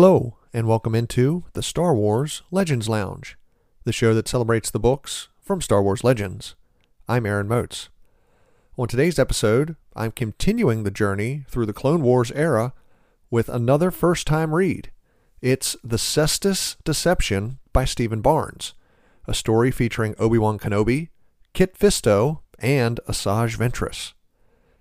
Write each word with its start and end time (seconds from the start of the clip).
Hello, 0.00 0.36
and 0.54 0.68
welcome 0.68 0.94
into 0.94 1.42
the 1.54 1.60
Star 1.60 1.92
Wars 1.92 2.42
Legends 2.52 2.88
Lounge, 2.88 3.36
the 3.82 3.92
show 3.92 4.14
that 4.14 4.28
celebrates 4.28 4.70
the 4.70 4.78
books 4.78 5.26
from 5.42 5.60
Star 5.60 5.82
Wars 5.82 6.04
Legends. 6.04 6.54
I'm 7.08 7.26
Aaron 7.26 7.48
Moats. 7.48 7.88
On 8.76 8.86
today's 8.86 9.18
episode, 9.18 9.74
I'm 9.96 10.12
continuing 10.12 10.84
the 10.84 10.92
journey 10.92 11.44
through 11.48 11.66
the 11.66 11.72
Clone 11.72 12.02
Wars 12.02 12.30
era 12.30 12.74
with 13.28 13.48
another 13.48 13.90
first 13.90 14.24
time 14.24 14.54
read. 14.54 14.92
It's 15.42 15.76
The 15.82 15.98
Cestus 15.98 16.76
Deception 16.84 17.58
by 17.72 17.84
Steven 17.84 18.20
Barnes, 18.20 18.74
a 19.26 19.34
story 19.34 19.72
featuring 19.72 20.14
Obi 20.20 20.38
Wan 20.38 20.60
Kenobi, 20.60 21.08
Kit 21.54 21.76
Fisto, 21.76 22.42
and 22.60 23.00
Asajj 23.08 23.56
Ventress. 23.56 24.12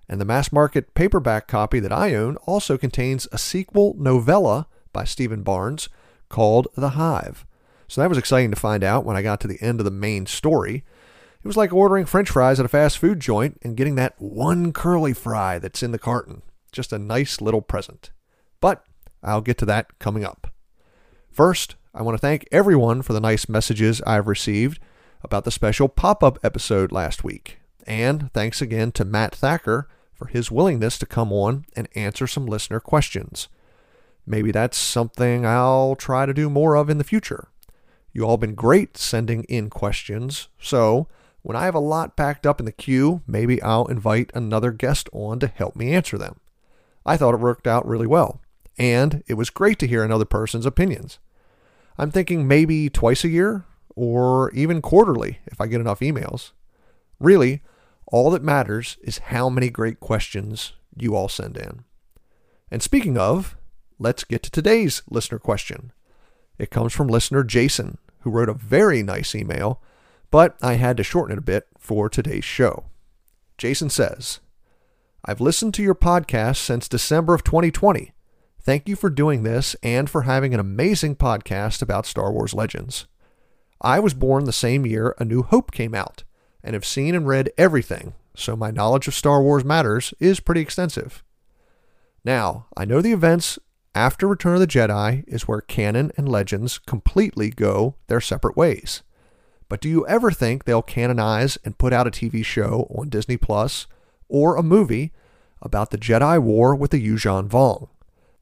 And 0.07 0.21
the 0.21 0.25
mass 0.25 0.51
market 0.51 0.93
paperback 0.93 1.47
copy 1.47 1.79
that 1.79 1.91
I 1.91 2.13
own 2.13 2.35
also 2.45 2.77
contains 2.77 3.27
a 3.31 3.39
sequel 3.39 3.95
novella 3.97 4.67
by 4.97 5.03
Steven 5.03 5.43
Barnes 5.43 5.89
called 6.27 6.67
The 6.75 6.89
Hive. 6.89 7.45
So 7.87 8.01
that 8.01 8.09
was 8.09 8.17
exciting 8.17 8.49
to 8.49 8.59
find 8.59 8.83
out 8.83 9.05
when 9.05 9.15
I 9.15 9.21
got 9.21 9.39
to 9.41 9.47
the 9.47 9.61
end 9.61 9.79
of 9.79 9.85
the 9.85 9.91
main 9.91 10.25
story. 10.25 10.83
It 11.43 11.47
was 11.47 11.55
like 11.55 11.71
ordering 11.71 12.07
french 12.07 12.31
fries 12.31 12.59
at 12.59 12.65
a 12.65 12.67
fast 12.67 12.97
food 12.97 13.19
joint 13.19 13.59
and 13.61 13.77
getting 13.77 13.93
that 13.93 14.15
one 14.19 14.73
curly 14.73 15.13
fry 15.13 15.59
that's 15.59 15.83
in 15.83 15.91
the 15.91 15.99
carton. 15.99 16.41
Just 16.71 16.91
a 16.91 16.97
nice 16.97 17.41
little 17.41 17.61
present. 17.61 18.09
But 18.59 18.83
I'll 19.21 19.41
get 19.41 19.59
to 19.59 19.67
that 19.67 19.99
coming 19.99 20.25
up. 20.25 20.51
First, 21.29 21.75
I 21.93 22.01
want 22.01 22.15
to 22.15 22.19
thank 22.21 22.47
everyone 22.51 23.03
for 23.03 23.13
the 23.13 23.21
nice 23.21 23.47
messages 23.47 24.01
I've 24.01 24.27
received 24.27 24.79
about 25.21 25.43
the 25.43 25.51
special 25.51 25.89
pop 25.89 26.23
up 26.23 26.39
episode 26.43 26.91
last 26.91 27.23
week. 27.23 27.59
And 27.85 28.33
thanks 28.33 28.63
again 28.63 28.91
to 28.93 29.05
Matt 29.05 29.35
Thacker 29.35 29.87
for 30.15 30.25
his 30.25 30.49
willingness 30.49 30.97
to 30.97 31.05
come 31.05 31.31
on 31.31 31.65
and 31.75 31.87
answer 31.93 32.25
some 32.25 32.47
listener 32.47 32.79
questions. 32.79 33.47
Maybe 34.29 34.51
that's 34.51 34.77
something 34.77 35.45
I'll 35.45 35.95
try 35.95 36.25
to 36.25 36.33
do 36.33 36.49
more 36.49 36.75
of 36.75 36.89
in 36.89 36.97
the 36.97 37.05
future. 37.05 37.47
You 38.11 38.23
all 38.23 38.37
been 38.37 38.55
great 38.55 38.97
sending 38.97 39.45
in 39.45 39.69
questions, 39.69 40.49
so 40.59 41.07
when 41.43 41.55
I 41.55 41.63
have 41.63 41.75
a 41.75 41.79
lot 41.79 42.17
packed 42.17 42.45
up 42.45 42.59
in 42.59 42.65
the 42.65 42.73
queue, 42.73 43.21
maybe 43.25 43.61
I'll 43.61 43.85
invite 43.85 44.31
another 44.33 44.71
guest 44.71 45.07
on 45.13 45.39
to 45.39 45.47
help 45.47 45.77
me 45.77 45.93
answer 45.93 46.17
them. 46.17 46.41
I 47.05 47.15
thought 47.15 47.35
it 47.35 47.39
worked 47.39 47.67
out 47.67 47.87
really 47.87 48.05
well, 48.05 48.41
and 48.77 49.23
it 49.27 49.35
was 49.35 49.49
great 49.49 49.79
to 49.79 49.87
hear 49.87 50.03
another 50.03 50.25
person's 50.25 50.65
opinions. 50.65 51.19
I'm 51.97 52.11
thinking 52.11 52.47
maybe 52.47 52.89
twice 52.89 53.23
a 53.23 53.29
year 53.29 53.63
or 53.95 54.51
even 54.51 54.81
quarterly 54.81 55.39
if 55.45 55.61
I 55.61 55.67
get 55.67 55.79
enough 55.81 56.01
emails. 56.01 56.51
Really, 57.19 57.61
all 58.07 58.29
that 58.31 58.43
matters 58.43 58.97
is 59.01 59.17
how 59.19 59.49
many 59.49 59.69
great 59.69 59.99
questions 59.99 60.73
you 60.97 61.15
all 61.15 61.29
send 61.29 61.55
in. 61.55 61.85
And 62.69 62.83
speaking 62.83 63.17
of, 63.17 63.56
let's 63.99 64.23
get 64.23 64.43
to 64.43 64.51
today's 64.51 65.01
listener 65.09 65.39
question. 65.39 65.91
It 66.57 66.71
comes 66.71 66.93
from 66.93 67.07
listener 67.07 67.43
Jason, 67.43 67.97
who 68.21 68.29
wrote 68.29 68.49
a 68.49 68.53
very 68.53 69.03
nice 69.03 69.33
email, 69.35 69.81
but 70.31 70.57
I 70.61 70.73
had 70.73 70.97
to 70.97 71.03
shorten 71.03 71.33
it 71.33 71.39
a 71.39 71.41
bit 71.41 71.67
for 71.77 72.09
today's 72.09 72.45
show. 72.45 72.85
Jason 73.57 73.89
says, 73.89 74.39
I've 75.25 75.41
listened 75.41 75.73
to 75.75 75.83
your 75.83 75.95
podcast 75.95 76.57
since 76.57 76.87
December 76.87 77.33
of 77.33 77.43
2020. 77.43 78.11
Thank 78.61 78.87
you 78.87 78.95
for 78.95 79.09
doing 79.09 79.43
this 79.43 79.75
and 79.81 80.09
for 80.09 80.23
having 80.23 80.53
an 80.53 80.59
amazing 80.59 81.15
podcast 81.15 81.81
about 81.81 82.05
Star 82.05 82.31
Wars 82.31 82.53
Legends. 82.53 83.07
I 83.81 83.99
was 83.99 84.13
born 84.13 84.45
the 84.45 84.53
same 84.53 84.85
year 84.85 85.15
A 85.19 85.25
New 85.25 85.43
Hope 85.43 85.71
came 85.71 85.95
out 85.95 86.23
and 86.63 86.73
have 86.73 86.85
seen 86.85 87.15
and 87.15 87.27
read 87.27 87.51
everything, 87.57 88.13
so 88.35 88.55
my 88.55 88.71
knowledge 88.71 89.07
of 89.07 89.13
Star 89.13 89.41
Wars 89.41 89.63
matters 89.63 90.13
is 90.19 90.39
pretty 90.39 90.61
extensive. 90.61 91.23
Now, 92.25 92.65
I 92.75 92.85
know 92.85 93.01
the 93.01 93.13
events 93.13 93.57
after 93.95 94.27
Return 94.27 94.55
of 94.55 94.59
the 94.59 94.67
Jedi 94.67 95.23
is 95.27 95.47
where 95.47 95.61
canon 95.61 96.11
and 96.17 96.29
legends 96.29 96.77
completely 96.77 97.49
go 97.49 97.95
their 98.07 98.21
separate 98.21 98.55
ways. 98.55 99.03
But 99.69 99.81
do 99.81 99.89
you 99.89 100.07
ever 100.07 100.31
think 100.31 100.63
they'll 100.63 100.81
canonize 100.81 101.57
and 101.65 101.77
put 101.77 101.93
out 101.93 102.07
a 102.07 102.11
TV 102.11 102.43
show 102.45 102.87
on 102.89 103.09
Disney 103.09 103.37
Plus 103.37 103.87
or 104.29 104.55
a 104.55 104.63
movie 104.63 105.11
about 105.61 105.91
the 105.91 105.97
Jedi 105.97 106.41
War 106.41 106.75
with 106.75 106.91
the 106.91 107.05
Yuuzhan 107.05 107.49
Vong? 107.49 107.89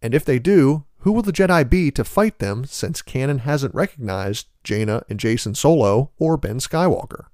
And 0.01 0.13
if 0.13 0.25
they 0.25 0.39
do, 0.39 0.85
who 1.00 1.11
will 1.11 1.22
the 1.22 1.31
Jedi 1.31 1.67
be 1.69 1.91
to 1.91 2.03
fight 2.03 2.39
them 2.39 2.66
since 2.66 3.01
canon 3.01 3.39
hasn't 3.39 3.75
recognized 3.75 4.47
Jaina 4.63 5.03
and 5.09 5.19
Jacen 5.19 5.55
Solo 5.55 6.11
or 6.17 6.38
Ben 6.38 6.59
Skywalker? 6.59 7.25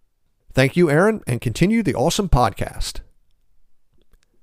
Thank 0.54 0.76
you, 0.76 0.90
Aaron, 0.90 1.22
and 1.26 1.40
continue 1.40 1.82
the 1.82 1.96
awesome 1.96 2.28
podcast. 2.28 3.00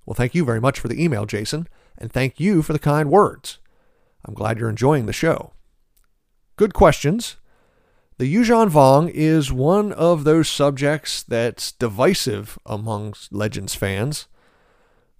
Well, 0.06 0.14
thank 0.14 0.34
you 0.34 0.44
very 0.44 0.60
much 0.60 0.80
for 0.80 0.88
the 0.88 1.02
email, 1.02 1.26
Jason, 1.26 1.68
and 1.98 2.12
thank 2.12 2.40
you 2.40 2.62
for 2.62 2.72
the 2.72 2.78
kind 2.78 3.10
words. 3.10 3.58
I'm 4.24 4.34
glad 4.34 4.58
you're 4.58 4.70
enjoying 4.70 5.06
the 5.06 5.12
show. 5.12 5.52
Good 6.56 6.72
questions. 6.72 7.36
The 8.18 8.34
Yuuzhan 8.34 8.70
Vong 8.70 9.10
is 9.10 9.52
one 9.52 9.92
of 9.92 10.24
those 10.24 10.48
subjects 10.48 11.22
that's 11.22 11.70
divisive 11.70 12.58
among 12.66 13.14
Legends 13.30 13.74
fans. 13.74 14.26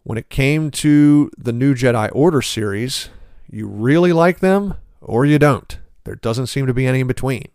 When 0.03 0.19
it 0.19 0.31
came 0.31 0.71
to 0.73 1.31
the 1.37 1.53
new 1.53 1.75
Jedi 1.75 2.11
Order 2.13 2.43
series, 2.43 3.11
you 3.49 3.69
really 3.69 4.13
like 4.13 4.41
them 4.41 4.75
or 5.01 5.25
you 5.25 5.39
don't. 5.39 5.79
There 6.05 6.17
doesn't 6.17 6.49
seem 6.49 6.67
to 6.67 6.75
be 6.75 6.87
any 6.87 7.01
in 7.01 7.07
between. 7.07 7.49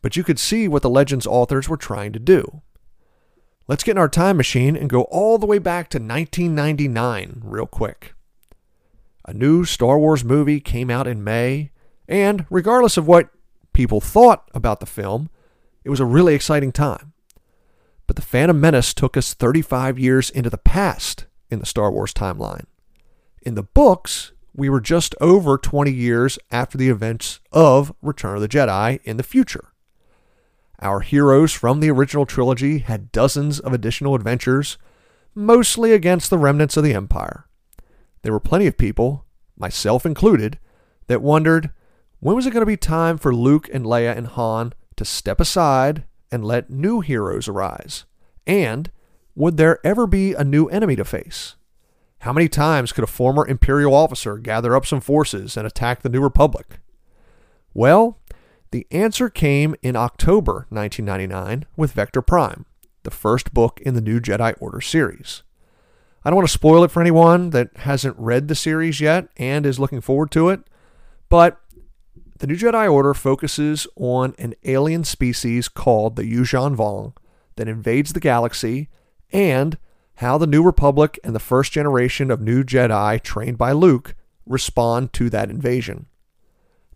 But 0.00 0.16
you 0.16 0.24
could 0.24 0.38
see 0.38 0.66
what 0.66 0.82
the 0.82 0.90
Legends 0.90 1.26
authors 1.26 1.68
were 1.68 1.76
trying 1.76 2.12
to 2.12 2.18
do. 2.18 2.62
Let's 3.68 3.84
get 3.84 3.92
in 3.92 3.98
our 3.98 4.08
time 4.08 4.36
machine 4.36 4.76
and 4.76 4.90
go 4.90 5.02
all 5.02 5.38
the 5.38 5.46
way 5.46 5.58
back 5.58 5.88
to 5.90 5.98
1999 5.98 7.42
real 7.44 7.66
quick. 7.66 8.14
A 9.24 9.32
new 9.32 9.64
Star 9.64 9.98
Wars 9.98 10.24
movie 10.24 10.60
came 10.60 10.90
out 10.90 11.06
in 11.06 11.22
May, 11.22 11.70
and 12.08 12.44
regardless 12.50 12.96
of 12.96 13.06
what 13.06 13.30
people 13.72 14.00
thought 14.00 14.48
about 14.52 14.80
the 14.80 14.86
film, 14.86 15.30
it 15.84 15.90
was 15.90 16.00
a 16.00 16.04
really 16.04 16.34
exciting 16.34 16.72
time. 16.72 17.12
But 18.08 18.16
The 18.16 18.22
Phantom 18.22 18.60
Menace 18.60 18.92
took 18.92 19.16
us 19.16 19.32
35 19.32 19.98
years 19.98 20.28
into 20.28 20.50
the 20.50 20.58
past 20.58 21.26
in 21.50 21.60
the 21.60 21.66
Star 21.66 21.90
Wars 21.90 22.12
timeline. 22.12 22.64
In 23.42 23.54
the 23.54 23.62
books, 23.62 24.32
we 24.54 24.68
were 24.68 24.80
just 24.80 25.14
over 25.20 25.56
20 25.56 25.90
years 25.92 26.38
after 26.50 26.76
the 26.76 26.88
events 26.88 27.40
of 27.52 27.94
Return 28.02 28.34
of 28.34 28.42
the 28.42 28.48
Jedi 28.48 29.00
in 29.04 29.16
the 29.16 29.22
future. 29.22 29.71
Our 30.82 30.98
heroes 30.98 31.52
from 31.52 31.78
the 31.78 31.92
original 31.92 32.26
trilogy 32.26 32.78
had 32.80 33.12
dozens 33.12 33.60
of 33.60 33.72
additional 33.72 34.16
adventures, 34.16 34.78
mostly 35.32 35.92
against 35.92 36.28
the 36.28 36.38
remnants 36.38 36.76
of 36.76 36.82
the 36.82 36.92
Empire. 36.92 37.46
There 38.22 38.32
were 38.32 38.40
plenty 38.40 38.66
of 38.66 38.76
people, 38.76 39.24
myself 39.56 40.04
included, 40.04 40.58
that 41.06 41.22
wondered 41.22 41.70
when 42.18 42.34
was 42.34 42.46
it 42.46 42.50
going 42.50 42.62
to 42.62 42.66
be 42.66 42.76
time 42.76 43.16
for 43.16 43.32
Luke 43.32 43.68
and 43.72 43.84
Leia 43.84 44.16
and 44.16 44.26
Han 44.26 44.72
to 44.96 45.04
step 45.04 45.40
aside 45.40 46.04
and 46.32 46.44
let 46.44 46.68
new 46.68 47.00
heroes 47.00 47.46
arise? 47.46 48.04
And 48.44 48.90
would 49.36 49.58
there 49.58 49.78
ever 49.86 50.08
be 50.08 50.34
a 50.34 50.42
new 50.42 50.66
enemy 50.66 50.96
to 50.96 51.04
face? 51.04 51.54
How 52.20 52.32
many 52.32 52.48
times 52.48 52.90
could 52.90 53.04
a 53.04 53.08
former 53.08 53.46
Imperial 53.46 53.94
officer 53.94 54.36
gather 54.36 54.74
up 54.74 54.86
some 54.86 55.00
forces 55.00 55.56
and 55.56 55.64
attack 55.64 56.02
the 56.02 56.08
New 56.08 56.20
Republic? 56.20 56.80
Well, 57.72 58.18
the 58.72 58.86
answer 58.90 59.28
came 59.28 59.76
in 59.82 59.94
October 59.94 60.66
1999 60.70 61.66
with 61.76 61.92
Vector 61.92 62.22
Prime, 62.22 62.64
the 63.02 63.10
first 63.10 63.54
book 63.54 63.80
in 63.82 63.94
the 63.94 64.00
new 64.00 64.18
Jedi 64.18 64.54
Order 64.60 64.80
series. 64.80 65.42
I 66.24 66.30
don't 66.30 66.36
want 66.36 66.48
to 66.48 66.54
spoil 66.54 66.82
it 66.82 66.90
for 66.90 67.00
anyone 67.00 67.50
that 67.50 67.76
hasn't 67.78 68.18
read 68.18 68.48
the 68.48 68.54
series 68.54 69.00
yet 69.00 69.28
and 69.36 69.66
is 69.66 69.78
looking 69.78 70.00
forward 70.00 70.30
to 70.32 70.48
it, 70.48 70.60
but 71.28 71.60
the 72.38 72.46
New 72.46 72.56
Jedi 72.56 72.90
Order 72.90 73.12
focuses 73.12 73.86
on 73.94 74.34
an 74.38 74.54
alien 74.64 75.04
species 75.04 75.68
called 75.68 76.16
the 76.16 76.24
Yuuzhan 76.24 76.74
Vong 76.74 77.14
that 77.56 77.68
invades 77.68 78.14
the 78.14 78.20
galaxy 78.20 78.88
and 79.32 79.76
how 80.16 80.38
the 80.38 80.46
New 80.46 80.62
Republic 80.62 81.20
and 81.22 81.34
the 81.34 81.40
first 81.40 81.72
generation 81.72 82.30
of 82.30 82.40
new 82.40 82.64
Jedi 82.64 83.22
trained 83.22 83.58
by 83.58 83.72
Luke 83.72 84.14
respond 84.46 85.12
to 85.12 85.28
that 85.28 85.50
invasion. 85.50 86.06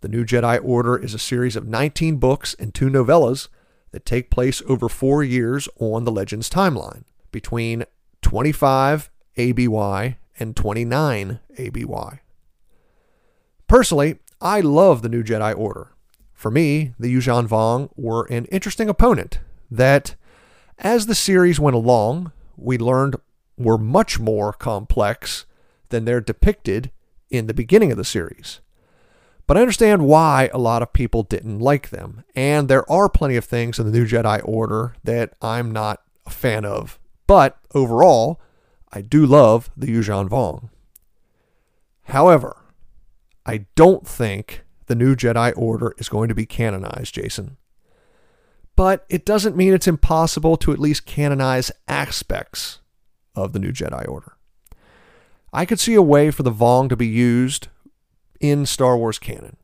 The 0.01 0.09
New 0.09 0.25
Jedi 0.25 0.61
Order 0.63 0.97
is 0.97 1.15
a 1.15 1.19
series 1.19 1.57
of 1.57 1.67
19 1.67 2.17
books 2.17 2.55
and 2.59 2.75
two 2.75 2.89
novellas 2.89 3.49
that 3.93 4.05
take 4.05 4.31
place 4.31 4.63
over 4.69 4.89
four 4.89 5.25
years 5.25 5.69
on 5.81 6.05
the 6.05 6.13
Legends 6.13 6.51
timeline, 6.51 7.05
between 7.33 7.85
25 8.21 9.11
ABY 9.37 10.17
and 10.39 10.55
29 10.55 11.41
ABY. 11.57 12.21
Personally, 13.67 14.19
I 14.41 14.61
love 14.61 15.01
the 15.01 15.09
new 15.09 15.25
Jedi 15.25 15.57
Order. 15.57 15.93
For 16.35 16.51
me, 16.51 16.93
the 16.99 17.15
Yuuzhan 17.15 17.49
Vong 17.49 17.89
were 17.97 18.27
an 18.27 18.45
interesting 18.47 18.91
opponent 18.91 19.39
that, 19.71 20.15
as 20.79 21.07
the 21.07 21.15
series 21.15 21.59
went 21.59 21.75
along, 21.75 22.33
we 22.57 22.77
learned 22.77 23.17
were 23.57 23.79
much 23.79 24.19
more 24.21 24.53
complex 24.53 25.47
than 25.89 26.05
they're 26.05 26.21
depicted 26.21 26.91
in 27.31 27.47
the 27.47 27.55
beginning 27.55 27.91
of 27.91 27.97
the 27.97 28.05
series. 28.05 28.61
But 29.47 29.57
I 29.57 29.61
understand 29.61 30.07
why 30.07 30.51
a 30.53 30.59
lot 30.59 30.83
of 30.83 30.93
people 30.93 31.23
didn't 31.23 31.61
like 31.61 31.91
them, 31.91 32.25
and 32.35 32.69
there 32.69 32.91
are 32.91 33.09
plenty 33.09 33.37
of 33.37 33.45
things 33.45 33.79
in 33.79 33.87
the 33.87 33.97
new 33.97 34.07
Jedi 34.07 34.41
Order 34.45 34.95
that 35.05 35.35
I'm 35.41 35.71
not 35.71 36.03
a 36.27 36.31
fan 36.31 36.65
of. 36.65 36.99
But 37.27 37.59
overall, 37.75 38.41
I 38.93 39.03
do 39.03 39.25
love 39.25 39.71
the 39.77 39.87
Yuuzhan 39.87 40.29
Vong. 40.29 40.71
However, 42.05 42.57
I 43.45 43.67
don't 43.77 44.07
think 44.07 44.65
the 44.87 44.95
new 44.95 45.15
Jedi 45.15 45.53
Order 45.57 45.95
is 45.99 46.09
going 46.09 46.29
to 46.29 46.35
be 46.35 46.47
canonized, 46.47 47.15
Jason. 47.15 47.57
But 48.75 49.05
it 49.09 49.25
doesn't 49.25 49.57
mean 49.57 49.73
it's 49.73 49.89
impossible 49.89 50.57
to 50.59 50.73
at 50.73 50.79
least 50.79 51.07
canonize 51.07 51.71
aspects 51.89 52.81
of 53.35 53.53
the 53.53 53.59
new 53.59 53.73
Jedi 53.73 54.07
Order. 54.09 54.37
I 55.53 55.65
could 55.65 55.81
see 55.81 55.95
a 55.95 56.03
way 56.03 56.31
for 56.31 56.43
the 56.43 56.53
Vong 56.53 56.89
to 56.89 56.97
be 56.97 57.07
used 57.07 57.69
in 58.41 58.67
Star 58.67 58.97
Wars 58.97 59.19
canon. 59.19 59.57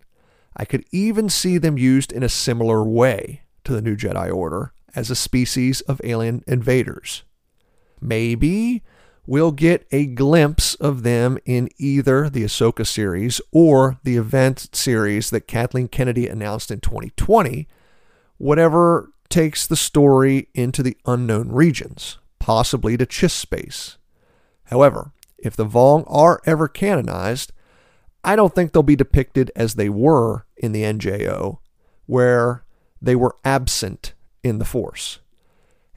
I 0.56 0.64
could 0.64 0.84
even 0.92 1.28
see 1.28 1.58
them 1.58 1.78
used 1.78 2.12
in 2.12 2.22
a 2.22 2.28
similar 2.28 2.84
way 2.84 3.42
to 3.64 3.72
the 3.72 3.82
new 3.82 3.96
Jedi 3.96 4.32
Order 4.32 4.72
as 4.94 5.10
a 5.10 5.16
species 5.16 5.80
of 5.82 6.00
alien 6.04 6.44
invaders. 6.46 7.22
Maybe 8.00 8.82
we'll 9.26 9.52
get 9.52 9.86
a 9.92 10.06
glimpse 10.06 10.74
of 10.74 11.02
them 11.02 11.38
in 11.44 11.68
either 11.78 12.28
the 12.28 12.44
Ahsoka 12.44 12.86
series 12.86 13.40
or 13.52 13.98
the 14.02 14.16
event 14.16 14.68
series 14.74 15.30
that 15.30 15.46
Kathleen 15.46 15.88
Kennedy 15.88 16.28
announced 16.28 16.70
in 16.70 16.80
2020, 16.80 17.68
whatever 18.38 19.10
takes 19.28 19.66
the 19.66 19.76
story 19.76 20.48
into 20.54 20.82
the 20.82 20.96
unknown 21.06 21.50
regions, 21.50 22.18
possibly 22.38 22.96
to 22.96 23.06
Chiss 23.06 23.30
space. 23.30 23.96
However, 24.64 25.12
if 25.38 25.56
the 25.56 25.66
Vong 25.66 26.04
are 26.06 26.40
ever 26.44 26.68
canonized, 26.68 27.52
I 28.24 28.36
don't 28.36 28.54
think 28.54 28.72
they'll 28.72 28.82
be 28.82 28.96
depicted 28.96 29.50
as 29.56 29.74
they 29.74 29.88
were 29.88 30.46
in 30.56 30.72
the 30.72 30.82
NJO, 30.82 31.58
where 32.06 32.64
they 33.00 33.16
were 33.16 33.36
absent 33.44 34.14
in 34.42 34.58
the 34.58 34.64
Force. 34.64 35.18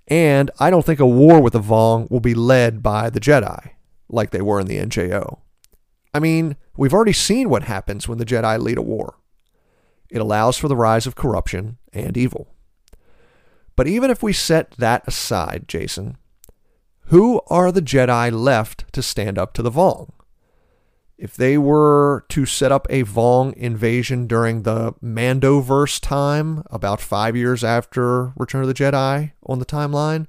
And 0.08 0.52
I 0.60 0.70
don't 0.70 0.86
think 0.86 1.00
a 1.00 1.06
war 1.06 1.40
with 1.40 1.54
the 1.54 1.60
Vong 1.60 2.10
will 2.10 2.20
be 2.20 2.34
led 2.34 2.84
by 2.84 3.10
the 3.10 3.20
Jedi 3.20 3.72
like 4.08 4.32
they 4.32 4.42
were 4.42 4.60
in 4.60 4.68
the 4.68 4.78
NJO. 4.78 5.40
I 6.14 6.20
mean, 6.20 6.56
we've 6.78 6.94
already 6.94 7.14
seen 7.14 7.50
what 7.50 7.64
happens 7.64 8.08
when 8.08 8.18
the 8.18 8.26
Jedi 8.26 8.60
lead 8.60 8.78
a 8.78 8.84
war. 8.84 9.16
It 10.10 10.22
allows 10.22 10.58
for 10.58 10.68
the 10.68 10.76
rise 10.76 11.08
of 11.08 11.16
corruption 11.16 11.78
and 11.92 12.16
evil. 12.16 12.48
But 13.76 13.88
even 13.88 14.10
if 14.10 14.24
we 14.24 14.32
set 14.32 14.72
that 14.78 15.06
aside, 15.08 15.66
Jason, 15.68 16.18
who 17.08 17.42
are 17.48 17.72
the 17.72 17.82
Jedi 17.82 18.32
left 18.32 18.92
to 18.94 19.02
stand 19.02 19.38
up 19.38 19.54
to 19.54 19.62
the 19.62 19.72
Vong? 19.72 20.12
If 21.18 21.36
they 21.36 21.58
were 21.58 22.26
to 22.30 22.46
set 22.46 22.74
up 22.74 22.88
a 22.90 23.04
Vong 23.04 23.54
invasion 23.54 24.28
during 24.28 24.64
the 24.64 24.94
Mandoverse 25.02 26.00
time, 26.02 26.64
about 26.70 27.00
five 27.00 27.38
years 27.38 27.64
after 27.64 28.34
Return 28.36 28.64
of 28.64 28.68
the 28.68 28.74
Jedi 28.74 29.32
on 29.46 29.60
the 29.60 29.66
timeline, 29.66 30.28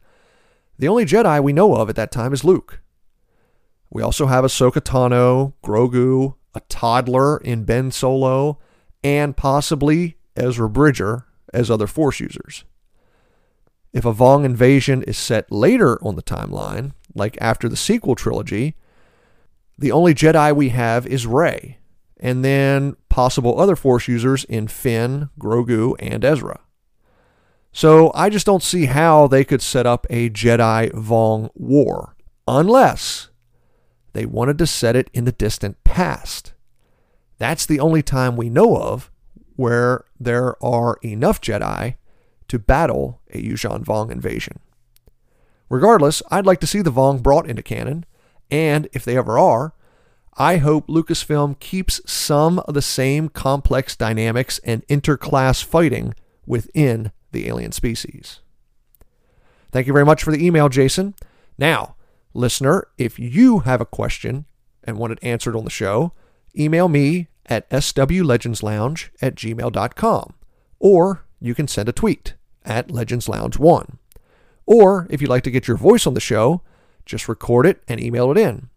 the 0.79 0.87
only 0.87 1.05
Jedi 1.05 1.43
we 1.43 1.53
know 1.53 1.75
of 1.75 1.89
at 1.89 1.97
that 1.97 2.13
time 2.13 2.33
is 2.33 2.45
Luke. 2.45 2.81
We 3.91 4.03
also 4.03 4.27
have 4.27 4.45
Ahsoka 4.45 4.81
Tano, 4.81 5.55
Grogu, 5.65 6.35
a 6.55 6.61
toddler 6.69 7.39
in 7.39 7.65
Ben 7.65 7.91
Solo, 7.91 8.61
and 9.03 9.37
possibly 9.37 10.19
Ezra 10.37 10.69
Bridger 10.69 11.27
as 11.53 11.71
other 11.71 11.87
Force 11.87 12.21
users. 12.21 12.65
If 13.93 14.05
a 14.05 14.13
Vong 14.13 14.45
invasion 14.45 15.03
is 15.03 15.19
set 15.19 15.51
later 15.51 15.99
on 16.05 16.15
the 16.15 16.23
timeline, 16.23 16.93
like 17.15 17.37
after 17.41 17.69
the 17.69 17.77
sequel 17.77 18.15
trilogy, 18.15 18.77
the 19.79 19.93
only 19.93 20.15
Jedi 20.15 20.55
we 20.55 20.71
have 20.71 21.07
is 21.07 21.27
Rey, 21.27 21.79
and 22.19 22.45
then 22.45 22.97
possible 23.09 23.61
other 23.61 23.77
Force 23.77 24.09
users 24.09 24.45
in 24.45 24.69
Finn, 24.69 25.31
Grogu, 25.39 25.95
and 25.99 26.25
Ezra. 26.25 26.61
So 27.73 28.11
I 28.15 28.31
just 28.31 28.47
don't 28.47 28.63
see 28.63 28.87
how 28.87 29.27
they 29.27 29.45
could 29.45 29.61
set 29.61 29.87
up 29.87 30.07
a 30.09 30.31
Jedi 30.31 30.91
Vong 30.93 31.51
war 31.55 32.17
unless 32.49 33.29
they 34.15 34.25
wanted 34.25 34.57
to 34.59 34.67
set 34.67 34.97
it 34.97 35.11
in 35.13 35.27
the 35.27 35.33
distant 35.33 35.85
past. 35.85 36.55
That's 37.37 37.67
the 37.67 37.81
only 37.81 38.03
time 38.03 38.35
we 38.35 38.49
know 38.49 38.79
of 38.79 39.11
where 39.57 40.07
there 40.19 40.63
are 40.65 40.97
enough 41.03 41.41
Jedi 41.41 41.97
to 42.49 42.59
battle 42.59 43.21
a 43.31 43.43
Yuuzhan 43.43 43.85
Vong 43.85 44.11
invasion. 44.11 44.61
Regardless, 45.69 46.23
I'd 46.31 46.47
like 46.47 46.61
to 46.61 46.67
see 46.67 46.81
the 46.81 46.93
Vong 46.93 47.23
brought 47.23 47.47
into 47.47 47.63
canon 47.63 48.07
and 48.51 48.89
if 48.93 49.05
they 49.05 49.17
ever 49.17 49.39
are, 49.39 49.75
I 50.39 50.59
hope 50.59 50.87
Lucasfilm 50.87 51.59
keeps 51.61 52.01
some 52.11 52.59
of 52.61 52.75
the 52.75 52.83
same 52.83 53.29
complex 53.29 53.97
dynamics 53.97 54.61
and 54.65 54.87
interclass 54.87 55.65
fighting 55.65 56.15
within 56.47 57.11
the 57.33 57.49
alien 57.49 57.73
species. 57.73 58.41
Thank 59.73 59.87
you 59.87 59.93
very 59.93 60.05
much 60.05 60.23
for 60.23 60.31
the 60.31 60.45
email, 60.45 60.69
Jason. 60.69 61.15
Now, 61.59 61.97
listener, 62.35 62.89
if 62.99 63.19
you 63.19 63.61
have 63.61 63.81
a 63.81 63.87
question 63.87 64.45
and 64.85 64.99
want 64.99 65.13
it 65.13 65.19
answered 65.23 65.57
on 65.57 65.65
the 65.65 65.71
show, 65.71 66.13
email 66.57 66.89
me 66.89 67.29
at 67.47 67.69
swlegendslounge 67.71 69.09
at 69.23 69.35
gmail.com 69.35 70.35
or 70.79 71.25
you 71.41 71.55
can 71.55 71.69
send 71.69 71.89
a 71.89 71.93
tweet 71.93 72.35
at 72.65 72.89
legendslounge1. 72.89 73.99
Or 74.67 75.07
if 75.11 75.21
you'd 75.21 75.31
like 75.31 75.45
to 75.45 75.51
get 75.51 75.69
your 75.69 75.77
voice 75.77 76.07
on 76.07 76.15
the 76.15 76.21
show, 76.21 76.63
just 77.07 77.29
record 77.29 77.65
it 77.65 77.83
and 77.89 78.01
email 78.01 78.31
it 78.31 78.37
in. 78.37 78.69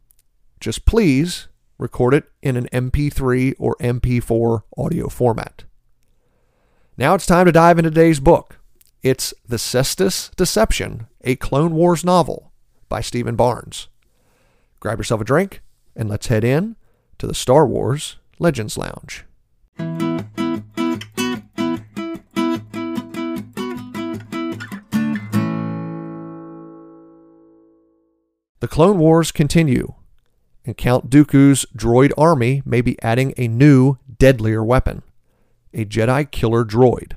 Just 0.59 0.85
please 0.85 1.47
record 1.77 2.13
it 2.13 2.25
in 2.41 2.55
an 2.55 2.67
MP3 2.71 3.55
or 3.57 3.75
MP4 3.79 4.63
audio 4.77 5.09
format. 5.09 5.63
Now 6.97 7.15
it's 7.15 7.25
time 7.25 7.45
to 7.45 7.51
dive 7.51 7.79
into 7.79 7.89
today's 7.89 8.19
book. 8.19 8.59
It's 9.01 9.33
The 9.47 9.57
Cestus 9.57 10.29
Deception, 10.35 11.07
a 11.23 11.35
Clone 11.37 11.73
Wars 11.73 12.03
novel 12.03 12.51
by 12.89 13.01
Steven 13.01 13.35
Barnes. 13.35 13.87
Grab 14.79 14.99
yourself 14.99 15.21
a 15.21 15.25
drink 15.25 15.61
and 15.95 16.09
let's 16.09 16.27
head 16.27 16.43
in 16.43 16.75
to 17.17 17.27
the 17.27 17.33
Star 17.33 17.65
Wars 17.65 18.17
Legends 18.37 18.77
Lounge. 18.77 19.25
The 28.59 28.67
Clone 28.67 28.99
Wars 28.99 29.31
continue, 29.31 29.93
and 30.65 30.75
Count 30.75 31.09
Dooku's 31.09 31.65
droid 31.75 32.11
army 32.17 32.61
may 32.65 32.81
be 32.81 33.01
adding 33.01 33.33
a 33.37 33.47
new, 33.47 33.97
deadlier 34.17 34.63
weapon 34.63 35.03
a 35.73 35.85
Jedi 35.85 36.29
killer 36.29 36.65
droid. 36.65 37.13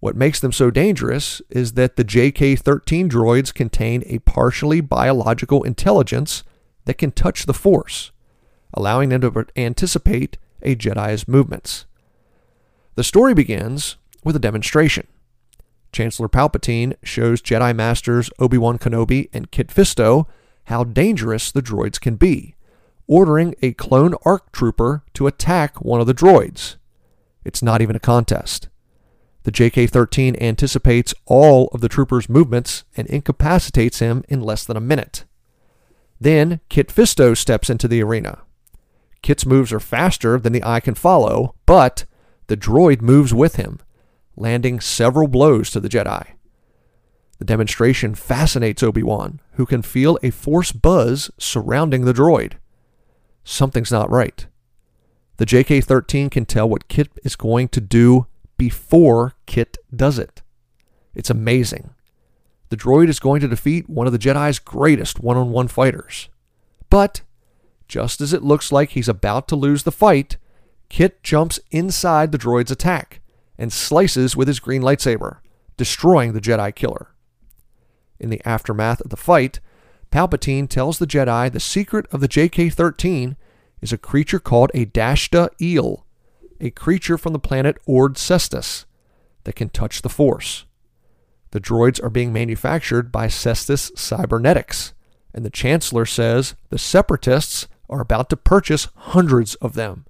What 0.00 0.16
makes 0.16 0.38
them 0.38 0.52
so 0.52 0.70
dangerous 0.70 1.40
is 1.48 1.72
that 1.72 1.96
the 1.96 2.04
JK 2.04 2.58
13 2.58 3.08
droids 3.08 3.54
contain 3.54 4.02
a 4.06 4.18
partially 4.20 4.80
biological 4.80 5.62
intelligence 5.62 6.44
that 6.84 6.98
can 6.98 7.10
touch 7.10 7.46
the 7.46 7.54
Force, 7.54 8.12
allowing 8.74 9.08
them 9.08 9.22
to 9.22 9.46
anticipate 9.56 10.36
a 10.62 10.76
Jedi's 10.76 11.26
movements. 11.26 11.86
The 12.96 13.04
story 13.04 13.32
begins 13.32 13.96
with 14.22 14.36
a 14.36 14.40
demonstration. 14.40 15.06
Chancellor 15.90 16.28
Palpatine 16.28 16.94
shows 17.02 17.40
Jedi 17.40 17.74
Masters 17.74 18.28
Obi 18.38 18.58
Wan 18.58 18.78
Kenobi 18.78 19.30
and 19.32 19.50
Kit 19.50 19.68
Fisto 19.68 20.26
how 20.64 20.84
dangerous 20.84 21.52
the 21.52 21.62
droids 21.62 22.00
can 22.00 22.16
be, 22.16 22.54
ordering 23.06 23.54
a 23.62 23.72
clone 23.72 24.14
ARC 24.24 24.52
trooper 24.52 25.02
to 25.14 25.26
attack 25.26 25.82
one 25.82 26.00
of 26.00 26.06
the 26.06 26.14
droids. 26.14 26.76
It's 27.44 27.62
not 27.62 27.82
even 27.82 27.96
a 27.96 28.00
contest. 28.00 28.68
The 29.42 29.52
JK 29.52 29.90
13 29.90 30.36
anticipates 30.40 31.12
all 31.26 31.68
of 31.72 31.82
the 31.82 31.88
trooper's 31.88 32.30
movements 32.30 32.84
and 32.96 33.06
incapacitates 33.08 33.98
him 33.98 34.24
in 34.28 34.40
less 34.40 34.64
than 34.64 34.76
a 34.76 34.80
minute. 34.80 35.24
Then 36.18 36.60
Kit 36.70 36.88
Fisto 36.88 37.36
steps 37.36 37.68
into 37.68 37.86
the 37.86 38.02
arena. 38.02 38.38
Kit's 39.20 39.44
moves 39.44 39.72
are 39.72 39.80
faster 39.80 40.38
than 40.38 40.54
the 40.54 40.64
eye 40.64 40.80
can 40.80 40.94
follow, 40.94 41.54
but 41.66 42.06
the 42.46 42.56
droid 42.56 43.02
moves 43.02 43.34
with 43.34 43.56
him, 43.56 43.80
landing 44.36 44.80
several 44.80 45.28
blows 45.28 45.70
to 45.70 45.80
the 45.80 45.88
Jedi. 45.88 46.26
The 47.38 47.44
demonstration 47.44 48.14
fascinates 48.14 48.82
Obi 48.82 49.02
Wan, 49.02 49.40
who 49.52 49.66
can 49.66 49.82
feel 49.82 50.18
a 50.22 50.30
force 50.30 50.72
buzz 50.72 51.30
surrounding 51.38 52.04
the 52.04 52.14
droid. 52.14 52.54
Something's 53.42 53.92
not 53.92 54.10
right. 54.10 54.46
The 55.36 55.46
JK 55.46 55.82
13 55.84 56.30
can 56.30 56.46
tell 56.46 56.68
what 56.68 56.88
Kit 56.88 57.08
is 57.24 57.34
going 57.34 57.68
to 57.68 57.80
do 57.80 58.26
before 58.56 59.34
Kit 59.46 59.78
does 59.94 60.18
it. 60.18 60.42
It's 61.14 61.30
amazing. 61.30 61.90
The 62.68 62.76
droid 62.76 63.08
is 63.08 63.20
going 63.20 63.40
to 63.40 63.48
defeat 63.48 63.90
one 63.90 64.06
of 64.06 64.12
the 64.12 64.18
Jedi's 64.18 64.58
greatest 64.58 65.20
one 65.20 65.36
on 65.36 65.50
one 65.50 65.68
fighters. 65.68 66.28
But, 66.88 67.22
just 67.88 68.20
as 68.20 68.32
it 68.32 68.42
looks 68.42 68.70
like 68.70 68.90
he's 68.90 69.08
about 69.08 69.48
to 69.48 69.56
lose 69.56 69.82
the 69.82 69.92
fight, 69.92 70.36
Kit 70.88 71.22
jumps 71.22 71.58
inside 71.70 72.30
the 72.30 72.38
droid's 72.38 72.70
attack 72.70 73.20
and 73.58 73.72
slices 73.72 74.36
with 74.36 74.48
his 74.48 74.60
green 74.60 74.82
lightsaber, 74.82 75.38
destroying 75.76 76.32
the 76.32 76.40
Jedi 76.40 76.74
killer. 76.74 77.13
In 78.18 78.30
the 78.30 78.42
aftermath 78.44 79.00
of 79.00 79.10
the 79.10 79.16
fight, 79.16 79.60
Palpatine 80.10 80.68
tells 80.68 80.98
the 80.98 81.06
Jedi 81.06 81.50
the 81.50 81.60
secret 81.60 82.06
of 82.12 82.20
the 82.20 82.28
JK 82.28 82.72
13 82.72 83.36
is 83.80 83.92
a 83.92 83.98
creature 83.98 84.38
called 84.38 84.70
a 84.72 84.86
Dashta 84.86 85.48
eel, 85.60 86.06
a 86.60 86.70
creature 86.70 87.18
from 87.18 87.32
the 87.32 87.38
planet 87.38 87.76
Ord 87.86 88.14
Cestus 88.14 88.84
that 89.44 89.56
can 89.56 89.68
touch 89.68 90.02
the 90.02 90.08
Force. 90.08 90.64
The 91.50 91.60
droids 91.60 92.02
are 92.02 92.10
being 92.10 92.32
manufactured 92.32 93.12
by 93.12 93.26
Cestus 93.26 93.90
Cybernetics, 93.96 94.94
and 95.34 95.44
the 95.44 95.50
Chancellor 95.50 96.06
says 96.06 96.54
the 96.70 96.78
Separatists 96.78 97.68
are 97.88 98.00
about 98.00 98.30
to 98.30 98.36
purchase 98.36 98.88
hundreds 98.94 99.54
of 99.56 99.74
them. 99.74 100.06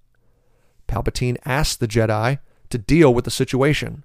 Palpatine 0.86 1.36
asks 1.44 1.76
the 1.76 1.88
Jedi 1.88 2.38
to 2.70 2.78
deal 2.78 3.12
with 3.12 3.24
the 3.24 3.30
situation, 3.30 4.04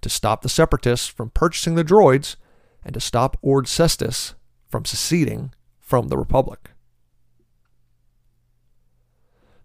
to 0.00 0.08
stop 0.08 0.42
the 0.42 0.48
Separatists 0.48 1.08
from 1.08 1.30
purchasing 1.30 1.74
the 1.74 1.84
droids, 1.84 2.36
and 2.84 2.94
to 2.94 3.00
stop 3.00 3.36
Ord 3.42 3.66
Cestus 3.66 4.34
from 4.68 4.84
seceding 4.84 5.52
from 5.78 6.08
the 6.08 6.16
Republic. 6.16 6.70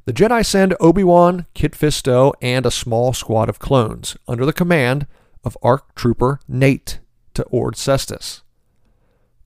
The 0.06 0.14
Jedi 0.14 0.46
send 0.46 0.74
Obi 0.80 1.04
Wan, 1.04 1.48
Kit 1.54 1.74
Fisto, 1.74 2.34
and 2.42 2.66
a 2.66 2.72
small 2.72 3.12
squad 3.12 3.50
of 3.50 3.60
clones 3.60 4.16
under 4.28 4.46
the 4.46 4.54
command 4.54 5.06
of 5.44 5.58
ARC 5.62 5.96
Trooper 5.96 6.40
Nate 6.48 7.00
to 7.34 7.44
Ord 7.46 7.76
Cestus. 7.76 8.42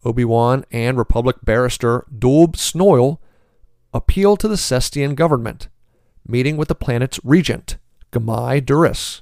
Obi 0.03 0.23
Wan 0.25 0.65
and 0.71 0.97
Republic 0.97 1.37
barrister 1.43 2.05
Dulb 2.15 2.55
Snoil 2.57 3.19
appeal 3.93 4.37
to 4.37 4.47
the 4.47 4.55
Cestian 4.55 5.15
government, 5.15 5.67
meeting 6.27 6.57
with 6.57 6.67
the 6.67 6.75
planet's 6.75 7.19
regent, 7.23 7.77
G'Mai 8.11 8.61
Duris, 8.61 9.21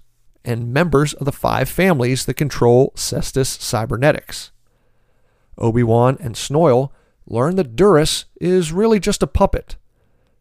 and 0.50 0.74
members 0.74 1.14
of 1.14 1.26
the 1.26 1.32
five 1.32 1.70
families 1.70 2.26
that 2.26 2.34
control 2.34 2.92
Cestus 2.96 3.62
cybernetics. 3.62 4.52
Obi 5.58 5.84
Wan 5.84 6.18
and 6.20 6.36
Snoil 6.36 6.92
learn 7.28 7.56
that 7.58 7.76
Duris 7.76 8.26
is 8.42 8.72
really 8.72 9.00
just 9.00 9.22
a 9.22 9.28
puppet 9.28 9.76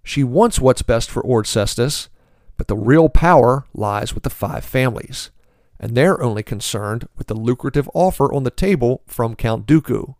she 0.08 0.24
wants 0.24 0.58
what's 0.58 0.80
best 0.80 1.10
for 1.10 1.20
Ord 1.20 1.44
Cestus, 1.44 2.08
but 2.56 2.66
the 2.66 2.78
real 2.78 3.10
power 3.10 3.66
lies 3.74 4.14
with 4.14 4.22
the 4.22 4.30
five 4.30 4.64
families, 4.64 5.30
and 5.78 5.94
they're 5.94 6.22
only 6.22 6.42
concerned 6.42 7.06
with 7.14 7.26
the 7.26 7.34
lucrative 7.34 7.90
offer 7.92 8.32
on 8.32 8.44
the 8.44 8.50
table 8.50 9.02
from 9.06 9.36
Count 9.36 9.66
Dooku. 9.66 10.14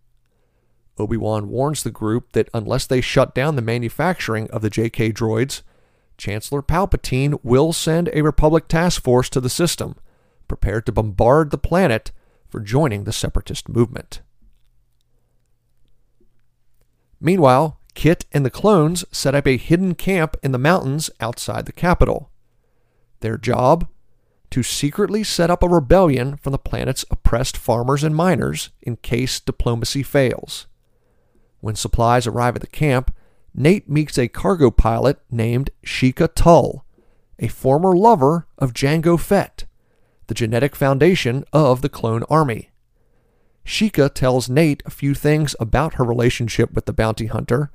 Obi-Wan 0.99 1.49
warns 1.49 1.83
the 1.83 1.91
group 1.91 2.33
that 2.33 2.51
unless 2.53 2.87
they 2.87 3.01
shut 3.01 3.35
down 3.35 3.57
the 3.57 3.63
manufacturing 3.63 4.51
of 4.51 4.61
the 4.61 4.69
JK 4.69 5.15
droids, 5.15 5.63
Chancellor 6.19 6.63
Palpatine 6.63 7.39
will 7.43 7.73
send 7.73 8.11
a 8.13 8.23
Republic 8.23 8.69
task 8.69 9.03
force 9.03 9.31
to 9.31 9.41
the 9.41 9.49
system, 9.49 9.95
prepared 10.49 10.85
to 10.87 10.93
bombard 10.93 11.51
the 11.51 11.59
planet 11.59 12.11
for 12.49 12.61
joining 12.61 13.05
the 13.05 13.13
separatist 13.13 13.69
movement. 13.69 14.21
Meanwhile, 17.21 17.81
Kit 17.95 18.27
and 18.33 18.45
the 18.45 18.51
clones 18.51 19.05
set 19.11 19.35
up 19.35 19.47
a 19.47 19.57
hidden 19.57 19.95
camp 19.95 20.37
in 20.43 20.53
the 20.53 20.59
mountains 20.59 21.11
outside 21.21 21.67
the 21.67 21.73
capital. 21.73 22.31
Their 23.21 23.37
job? 23.37 23.89
To 24.51 24.63
secretly 24.63 25.25
set 25.25 25.51
up 25.51 25.63
a 25.63 25.69
rebellion 25.69 26.37
from 26.37 26.53
the 26.53 26.59
planet's 26.59 27.05
oppressed 27.11 27.57
farmers 27.57 28.03
and 28.03 28.15
miners 28.15 28.71
in 28.81 28.97
case 28.97 29.41
diplomacy 29.41 30.03
fails. 30.03 30.67
When 31.61 31.75
supplies 31.75 32.27
arrive 32.27 32.55
at 32.55 32.61
the 32.61 32.69
camp, 32.69 33.13
Nate 33.59 33.89
meets 33.91 34.17
a 34.17 34.29
cargo 34.29 34.71
pilot 34.71 35.19
named 35.33 35.71
Sheeka 35.85 36.33
Tull, 36.33 36.85
a 37.41 37.49
former 37.49 37.97
lover 37.97 38.47
of 38.57 38.73
Jango 38.73 39.19
Fett, 39.19 39.65
the 40.29 40.35
genetic 40.35 40.77
foundation 40.77 41.45
of 41.53 41.83
the 41.83 41.89
clone 41.89 42.23
army. 42.31 42.71
Sheeka 43.67 44.15
tells 44.15 44.49
Nate 44.49 44.85
a 44.87 44.91
few 44.91 45.13
things 45.13 45.57
about 45.59 45.95
her 45.95 46.05
relationship 46.05 46.73
with 46.73 46.87
the 46.87 46.93
bounty 46.93 47.27
hunter 47.27 47.73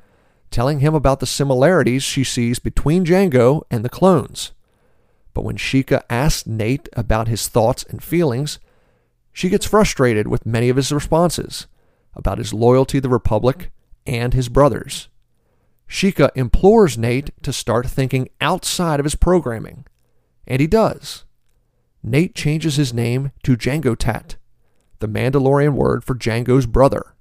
telling 0.49 0.79
him 0.79 0.95
about 0.95 1.19
the 1.19 1.25
similarities 1.25 2.01
she 2.01 2.23
sees 2.23 2.59
between 2.59 3.03
Jango 3.03 3.63
and 3.69 3.83
the 3.83 3.89
clones. 3.89 4.53
But 5.33 5.43
when 5.43 5.57
Sheeka 5.57 6.03
asks 6.09 6.47
Nate 6.47 6.87
about 6.93 7.27
his 7.27 7.49
thoughts 7.49 7.83
and 7.89 8.01
feelings, 8.01 8.57
she 9.33 9.49
gets 9.49 9.65
frustrated 9.65 10.29
with 10.29 10.45
many 10.45 10.69
of 10.69 10.77
his 10.77 10.93
responses 10.93 11.67
about 12.15 12.37
his 12.37 12.53
loyalty 12.53 12.99
to 12.99 13.01
the 13.01 13.09
Republic 13.09 13.69
and 14.07 14.33
his 14.33 14.47
brothers. 14.47 15.09
Sheeka 15.93 16.31
implores 16.33 16.97
Nate 16.97 17.29
to 17.43 17.53
start 17.53 17.85
thinking 17.85 18.27
outside 18.41 18.99
of 18.99 19.03
his 19.03 19.13
programming, 19.13 19.85
and 20.47 20.59
he 20.59 20.65
does. 20.65 21.23
Nate 22.01 22.33
changes 22.33 22.77
his 22.77 22.95
name 22.95 23.31
to 23.43 23.55
Jango 23.55 23.95
Tat, 23.95 24.37
the 24.97 25.07
Mandalorian 25.07 25.73
word 25.75 26.03
for 26.03 26.15
Jango's 26.15 26.65
brother. 26.65 27.13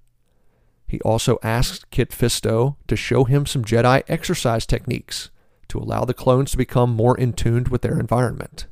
He 0.88 1.02
also 1.02 1.38
asks 1.43 1.85
Kit 1.91 2.12
Fisto 2.12 2.76
to 2.87 2.97
show 2.97 3.25
him 3.25 3.45
some 3.45 3.62
Jedi 3.62 4.05
exercise 4.09 4.64
techniques 4.64 5.31
to 5.69 5.79
allow 5.79 6.07
the 6.07 6.14
clones 6.14 6.52
to 6.52 6.57
become 6.57 6.95
more 6.95 7.17
in 7.19 7.35
tune 7.35 7.64
with 7.64 7.83
their 7.83 8.00
environment. 8.00 8.69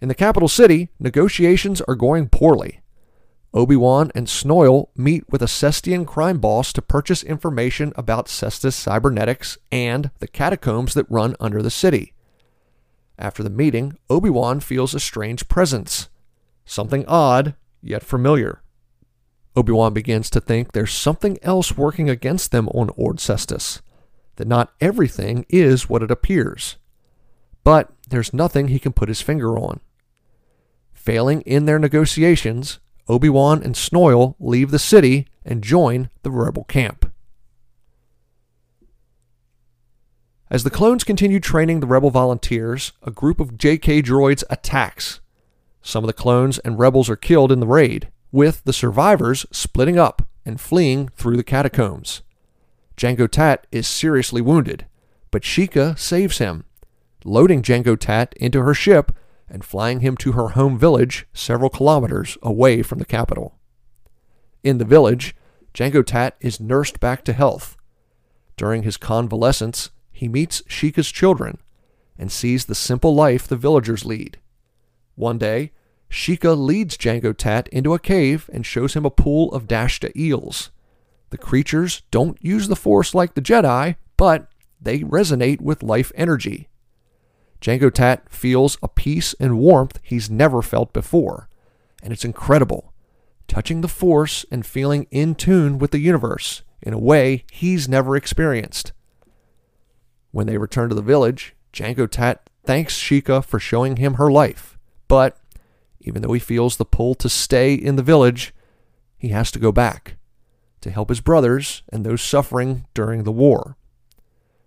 In 0.00 0.06
the 0.06 0.14
capital 0.14 0.48
city, 0.48 0.90
negotiations 1.00 1.80
are 1.82 1.96
going 1.96 2.28
poorly. 2.28 2.81
Obi-Wan 3.54 4.10
and 4.14 4.26
Snoil 4.26 4.88
meet 4.96 5.24
with 5.28 5.42
a 5.42 5.46
Cestian 5.46 6.06
crime 6.06 6.38
boss 6.38 6.72
to 6.72 6.80
purchase 6.80 7.22
information 7.22 7.92
about 7.96 8.26
Cestus 8.26 8.74
cybernetics 8.74 9.58
and 9.70 10.10
the 10.20 10.26
catacombs 10.26 10.94
that 10.94 11.10
run 11.10 11.36
under 11.38 11.60
the 11.62 11.70
city. 11.70 12.14
After 13.18 13.42
the 13.42 13.50
meeting, 13.50 13.98
Obi-Wan 14.08 14.60
feels 14.60 14.94
a 14.94 15.00
strange 15.00 15.48
presence. 15.48 16.08
Something 16.64 17.04
odd, 17.06 17.54
yet 17.82 18.02
familiar. 18.02 18.62
Obi-Wan 19.54 19.92
begins 19.92 20.30
to 20.30 20.40
think 20.40 20.72
there's 20.72 20.92
something 20.92 21.38
else 21.42 21.76
working 21.76 22.08
against 22.08 22.52
them 22.52 22.68
on 22.68 22.90
Ord 22.96 23.18
Cestus, 23.18 23.82
that 24.36 24.48
not 24.48 24.72
everything 24.80 25.44
is 25.50 25.90
what 25.90 26.02
it 26.02 26.10
appears. 26.10 26.76
But 27.64 27.92
there's 28.08 28.32
nothing 28.32 28.68
he 28.68 28.78
can 28.78 28.94
put 28.94 29.10
his 29.10 29.20
finger 29.20 29.58
on. 29.58 29.80
Failing 30.94 31.42
in 31.42 31.66
their 31.66 31.78
negotiations, 31.78 32.78
Obi-Wan 33.08 33.62
and 33.62 33.74
Snoil 33.74 34.36
leave 34.38 34.70
the 34.70 34.78
city 34.78 35.26
and 35.44 35.62
join 35.62 36.10
the 36.22 36.30
rebel 36.30 36.64
camp. 36.64 37.10
As 40.50 40.64
the 40.64 40.70
clones 40.70 41.02
continue 41.02 41.40
training 41.40 41.80
the 41.80 41.86
rebel 41.86 42.10
volunteers, 42.10 42.92
a 43.02 43.10
group 43.10 43.40
of 43.40 43.56
JK 43.56 44.02
droids 44.02 44.44
attacks. 44.50 45.20
Some 45.80 46.04
of 46.04 46.08
the 46.08 46.12
clones 46.12 46.58
and 46.58 46.78
rebels 46.78 47.08
are 47.08 47.16
killed 47.16 47.50
in 47.50 47.58
the 47.58 47.66
raid, 47.66 48.08
with 48.30 48.62
the 48.64 48.72
survivors 48.72 49.46
splitting 49.50 49.98
up 49.98 50.22
and 50.44 50.60
fleeing 50.60 51.08
through 51.08 51.36
the 51.36 51.42
catacombs. 51.42 52.22
Jango 52.96 53.28
Tat 53.28 53.66
is 53.72 53.88
seriously 53.88 54.42
wounded, 54.42 54.86
but 55.30 55.42
Sheeka 55.42 55.98
saves 55.98 56.38
him, 56.38 56.64
loading 57.24 57.62
Jango 57.62 57.98
Tat 57.98 58.34
into 58.36 58.62
her 58.62 58.74
ship 58.74 59.12
and 59.52 59.64
flying 59.64 60.00
him 60.00 60.16
to 60.16 60.32
her 60.32 60.48
home 60.48 60.78
village 60.78 61.26
several 61.34 61.68
kilometers 61.68 62.38
away 62.42 62.82
from 62.82 62.98
the 62.98 63.04
capital. 63.04 63.58
In 64.64 64.78
the 64.78 64.84
village, 64.86 65.36
Jango 65.74 66.04
Tat 66.04 66.36
is 66.40 66.58
nursed 66.58 66.98
back 67.00 67.22
to 67.24 67.34
health. 67.34 67.76
During 68.56 68.82
his 68.82 68.96
convalescence, 68.96 69.90
he 70.10 70.26
meets 70.26 70.62
Sheeka's 70.62 71.10
children 71.10 71.58
and 72.18 72.32
sees 72.32 72.64
the 72.64 72.74
simple 72.74 73.14
life 73.14 73.46
the 73.46 73.56
villagers 73.56 74.06
lead. 74.06 74.38
One 75.16 75.36
day, 75.36 75.72
Sheeka 76.10 76.56
leads 76.56 76.96
Jango 76.96 77.36
Tat 77.36 77.68
into 77.68 77.92
a 77.92 77.98
cave 77.98 78.48
and 78.52 78.64
shows 78.64 78.94
him 78.94 79.04
a 79.04 79.10
pool 79.10 79.52
of 79.52 79.68
Dashta 79.68 80.14
eels. 80.16 80.70
The 81.30 81.38
creatures 81.38 82.02
don't 82.10 82.42
use 82.42 82.68
the 82.68 82.76
Force 82.76 83.14
like 83.14 83.34
the 83.34 83.42
Jedi, 83.42 83.96
but 84.16 84.48
they 84.80 85.00
resonate 85.00 85.60
with 85.60 85.82
life 85.82 86.10
energy. 86.14 86.68
Jango 87.62 87.94
Tat 87.94 88.28
feels 88.28 88.76
a 88.82 88.88
peace 88.88 89.34
and 89.38 89.56
warmth 89.56 90.00
he's 90.02 90.28
never 90.28 90.62
felt 90.62 90.92
before, 90.92 91.48
and 92.02 92.12
it's 92.12 92.24
incredible, 92.24 92.92
touching 93.46 93.80
the 93.80 93.88
Force 93.88 94.44
and 94.50 94.66
feeling 94.66 95.06
in 95.12 95.36
tune 95.36 95.78
with 95.78 95.92
the 95.92 96.00
universe 96.00 96.62
in 96.82 96.92
a 96.92 96.98
way 96.98 97.44
he's 97.52 97.88
never 97.88 98.16
experienced. 98.16 98.90
When 100.32 100.48
they 100.48 100.58
return 100.58 100.88
to 100.88 100.96
the 100.96 101.02
village, 101.02 101.54
Jango 101.72 102.10
Tat 102.10 102.50
thanks 102.64 102.98
Sheeka 102.98 103.44
for 103.44 103.60
showing 103.60 103.96
him 103.96 104.14
her 104.14 104.30
life, 104.30 104.76
but 105.06 105.38
even 106.00 106.22
though 106.22 106.32
he 106.32 106.40
feels 106.40 106.76
the 106.76 106.84
pull 106.84 107.14
to 107.14 107.28
stay 107.28 107.74
in 107.74 107.94
the 107.94 108.02
village, 108.02 108.52
he 109.16 109.28
has 109.28 109.52
to 109.52 109.60
go 109.60 109.70
back 109.70 110.16
to 110.80 110.90
help 110.90 111.10
his 111.10 111.20
brothers 111.20 111.84
and 111.92 112.04
those 112.04 112.22
suffering 112.22 112.86
during 112.92 113.22
the 113.22 113.30
war. 113.30 113.76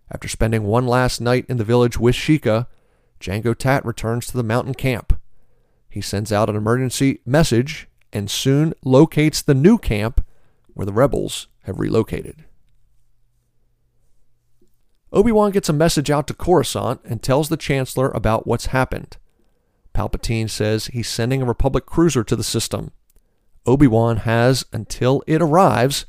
After 0.10 0.30
spending 0.30 0.64
one 0.64 0.88
last 0.88 1.20
night 1.20 1.46
in 1.50 1.58
the 1.58 1.66
village 1.66 1.98
with 2.00 2.16
Sheeka, 2.16 2.68
Jango 3.20 3.56
Tat 3.56 3.86
returns 3.86 4.28
to 4.28 4.38
the 4.38 4.44
mountain 4.44 4.74
camp. 4.74 5.20
He 5.90 6.02
sends 6.02 6.32
out 6.32 6.50
an 6.50 6.56
emergency 6.56 7.20
message 7.26 7.88
and 8.12 8.30
soon 8.30 8.74
locates 8.84 9.42
the 9.42 9.54
new 9.54 9.78
camp 9.78 10.26
where 10.74 10.86
the 10.86 10.94
rebels 10.94 11.48
have 11.64 11.80
relocated. 11.80 12.46
Obi-Wan 15.12 15.52
gets 15.52 15.70
a 15.70 15.74
message 15.74 16.12
out 16.12 16.28
to 16.28 16.34
Coruscant 16.34 17.00
and 17.06 17.24
tells 17.24 17.48
the 17.48 17.58
Chancellor 17.58 18.10
about 18.12 18.46
what's 18.46 18.68
happened. 18.68 19.18
Palpatine 19.94 20.50
says 20.50 20.88
he's 20.88 21.08
sending 21.08 21.42
a 21.42 21.46
Republic 21.46 21.86
cruiser 21.86 22.24
to 22.26 22.36
the 22.36 22.44
system. 22.44 22.92
Obi-Wan 23.66 24.18
has 24.18 24.66
until 24.74 25.24
it 25.26 25.42
arrives 25.42 26.06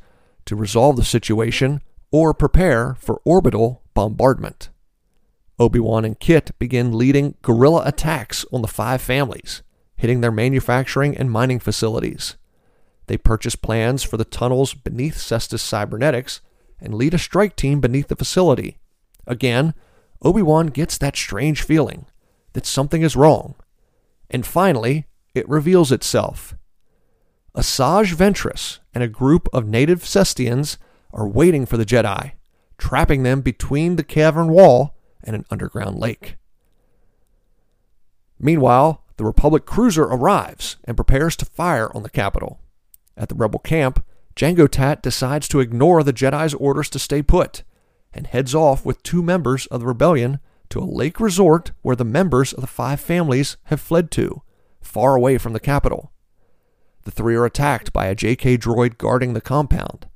to 0.47 0.57
resolve 0.57 0.97
the 0.97 1.05
situation 1.05 1.81
or 2.11 2.35
prepare 2.35 2.97
for 2.99 3.21
orbital 3.25 3.83
bombardment. 3.95 4.71
Obi-Wan 5.59 6.05
and 6.05 6.19
Kit 6.19 6.51
begin 6.59 6.97
leading 6.97 7.35
guerrilla 7.43 7.83
attacks 7.87 8.45
on 8.53 8.63
the 8.63 8.69
five 8.69 9.01
families, 9.01 9.63
hitting 9.97 10.21
their 10.21 10.33
manufacturing 10.33 11.17
and 11.17 11.31
mining 11.31 11.59
facilities. 11.59 12.37
They 13.07 13.17
purchase 13.17 13.57
plans 13.57 14.03
for 14.03 14.17
the 14.17 14.25
tunnels 14.25 14.75
beneath 14.75 15.17
Cestus 15.17 15.63
Cybernetics 15.63 16.41
and 16.81 16.95
lead 16.95 17.15
a 17.15 17.19
strike 17.19 17.57
team 17.57 17.81
beneath 17.81 18.09
the 18.09 18.17
facility. 18.17 18.79
Again, 19.27 19.75
Obi 20.23 20.43
Wan 20.43 20.67
gets 20.69 20.99
that 20.99 21.17
strange 21.17 21.63
feeling 21.63 22.07
that 22.53 22.67
something 22.67 23.03
is 23.03 23.17
wrong. 23.17 23.55
And 24.31 24.45
finally, 24.45 25.07
it 25.35 25.49
reveals 25.49 25.93
itself. 25.93 26.57
Asajj 27.55 28.15
Ventress 28.15 28.81
and 28.93 29.03
a 29.03 29.09
group 29.09 29.49
of 29.53 29.67
native 29.67 30.05
Cestians 30.05 30.77
are 31.13 31.29
waiting 31.29 31.65
for 31.65 31.77
the 31.77 31.87
Jedi, 31.87 32.33
trapping 32.77 33.23
them 33.23 33.41
between 33.41 33.97
the 33.97 34.05
cavern 34.05 34.49
wall 34.49 34.96
and 35.27 35.37
an 35.37 35.45
underground 35.51 35.99
lake. 35.99 36.37
Meanwhile, 38.39 39.03
the 39.17 39.25
Republic 39.25 39.67
cruiser 39.67 40.05
arrives 40.05 40.77
and 40.85 40.97
prepares 40.97 41.37
to 41.37 41.45
fire 41.45 41.91
on 41.95 42.03
the 42.03 42.11
capital. 42.11 42.61
At 43.17 43.29
the 43.29 43.35
rebel 43.35 43.59
camp, 43.59 44.05
Jango 44.35 44.69
Tat 44.69 45.03
decides 45.03 45.49
to 45.49 45.61
ignore 45.61 46.03
the 46.03 46.13
Jedi's 46.13 46.55
orders 46.55 46.91
to 46.91 46.99
stay 46.99 47.23
put 47.23 47.63
and 48.13 48.27
heads 48.27 48.55
off 48.55 48.85
with 48.85 49.03
two 49.03 49.23
members 49.23 49.67
of 49.67 49.81
the 49.81 49.87
rebellion 49.87 50.39
to 50.71 50.81
a 50.81 50.85
lake 50.85 51.21
resort 51.21 51.73
where 51.83 51.97
the 51.97 52.05
members 52.05 52.53
of 52.53 52.61
the 52.61 52.67
five 52.67 53.01
families 53.01 53.57
have 53.65 53.81
fled 53.81 54.11
to, 54.13 54.43
far 54.81 55.15
away 55.15 55.39
from 55.39 55.53
the 55.53 55.61
capital. 55.61 56.13
The 57.05 57.11
three 57.11 57.37
are 57.37 57.45
attacked 57.45 57.93
by 57.93 58.07
a 58.07 58.17
JK 58.17 58.59
droid 58.59 58.99
guarding 58.99 59.33
the 59.33 59.41
compound. 59.41 60.09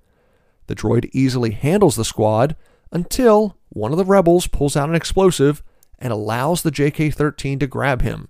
The 0.67 0.75
droid 0.75 1.09
easily 1.13 1.53
handles 1.53 1.97
the 1.97 2.05
squad 2.05 2.57
until 2.93 3.57
one 3.69 3.93
of 3.93 3.99
the 3.99 4.05
rebels 4.05 4.47
pulls 4.47 4.77
out 4.77 4.89
an 4.89 4.95
explosive 4.95 5.63
and 5.99 6.13
allows 6.13 6.63
the 6.63 6.71
JK 6.71 7.15
13 7.15 7.59
to 7.59 7.67
grab 7.67 8.03
him. 8.03 8.29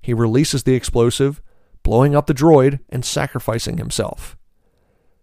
He 0.00 0.14
releases 0.14 0.62
the 0.62 0.74
explosive, 0.74 1.40
blowing 1.82 2.14
up 2.14 2.26
the 2.26 2.34
droid 2.34 2.80
and 2.88 3.04
sacrificing 3.04 3.78
himself. 3.78 4.36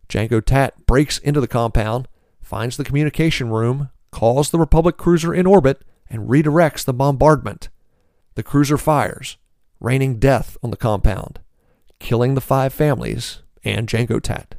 Jango 0.10 0.44
Tat 0.44 0.86
breaks 0.86 1.18
into 1.18 1.42
the 1.42 1.48
compound, 1.48 2.08
finds 2.42 2.78
the 2.78 2.84
communication 2.84 3.50
room, 3.50 3.90
calls 4.12 4.50
the 4.50 4.60
Republic 4.60 4.98
cruiser 4.98 5.34
in 5.34 5.46
orbit, 5.46 5.84
and 6.10 6.30
redirects 6.30 6.86
the 6.86 6.94
bombardment. 6.94 7.70
The 8.36 8.44
cruiser 8.44 8.78
fires, 8.78 9.38
raining 9.80 10.20
death 10.20 10.58
on 10.62 10.72
the 10.72 10.78
compound 10.78 11.40
killing 12.00 12.36
the 12.36 12.42
five 12.42 12.74
families 12.74 13.42
and 13.64 13.88
Jango 13.88 14.22
Tat. 14.22 14.55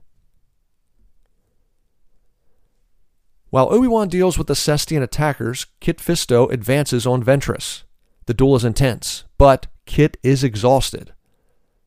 While 3.50 3.72
Obi-Wan 3.72 4.08
deals 4.08 4.36
with 4.36 4.48
the 4.48 4.54
Cestian 4.54 5.02
attackers, 5.02 5.66
Kit 5.80 5.98
Fisto 5.98 6.50
advances 6.50 7.06
on 7.06 7.22
Ventress. 7.22 7.84
The 8.26 8.34
duel 8.34 8.56
is 8.56 8.64
intense, 8.64 9.24
but 9.38 9.68
Kit 9.86 10.16
is 10.22 10.42
exhausted. 10.42 11.12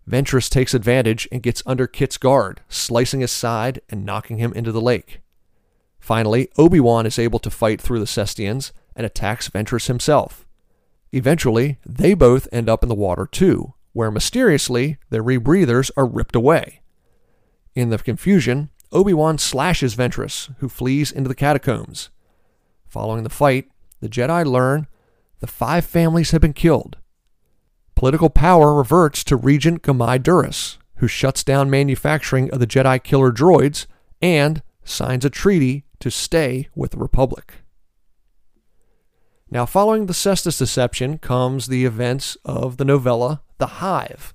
Ventress 0.09 0.49
takes 0.49 0.73
advantage 0.73 1.27
and 1.31 1.43
gets 1.43 1.61
under 1.65 1.85
Kit's 1.85 2.17
guard, 2.17 2.61
slicing 2.69 3.19
his 3.19 3.31
side 3.31 3.81
and 3.89 4.05
knocking 4.05 4.37
him 4.37 4.53
into 4.53 4.71
the 4.71 4.81
lake. 4.81 5.19
Finally, 5.99 6.49
Obi-Wan 6.57 7.05
is 7.05 7.19
able 7.19 7.39
to 7.39 7.51
fight 7.51 7.81
through 7.81 7.99
the 7.99 8.07
Cestians 8.07 8.71
and 8.95 9.05
attacks 9.05 9.49
Ventress 9.49 9.87
himself. 9.87 10.47
Eventually, 11.11 11.77
they 11.85 12.13
both 12.13 12.47
end 12.51 12.69
up 12.69 12.83
in 12.83 12.89
the 12.89 12.95
water 12.95 13.27
too, 13.27 13.73
where 13.93 14.09
mysteriously 14.09 14.97
their 15.09 15.23
rebreathers 15.23 15.91
are 15.97 16.05
ripped 16.05 16.35
away. 16.35 16.81
In 17.75 17.89
the 17.89 17.97
confusion, 17.97 18.69
Obi 18.91 19.13
Wan 19.13 19.37
slashes 19.37 19.95
Ventress, 19.95 20.53
who 20.59 20.69
flees 20.69 21.11
into 21.11 21.27
the 21.27 21.35
catacombs. 21.35 22.09
Following 22.87 23.23
the 23.23 23.29
fight, 23.29 23.69
the 23.99 24.09
Jedi 24.09 24.45
learn 24.45 24.87
the 25.39 25.47
five 25.47 25.85
families 25.85 26.31
have 26.31 26.41
been 26.41 26.53
killed. 26.53 26.97
Political 27.95 28.31
power 28.31 28.73
reverts 28.73 29.23
to 29.25 29.35
Regent 29.35 29.83
G'Mai 29.83 30.19
Duris, 30.19 30.77
who 30.95 31.07
shuts 31.07 31.43
down 31.43 31.69
manufacturing 31.69 32.49
of 32.51 32.59
the 32.59 32.67
Jedi 32.67 33.01
killer 33.03 33.31
droids 33.31 33.85
and 34.21 34.61
signs 34.83 35.23
a 35.23 35.29
treaty 35.29 35.85
to 35.99 36.09
stay 36.09 36.67
with 36.75 36.91
the 36.91 36.97
Republic. 36.97 37.55
Now, 39.51 39.65
following 39.65 40.05
the 40.05 40.13
Cestus 40.13 40.57
deception 40.57 41.17
comes 41.17 41.67
the 41.67 41.85
events 41.85 42.37
of 42.45 42.77
the 42.77 42.85
novella 42.85 43.41
The 43.57 43.67
Hive. 43.67 44.33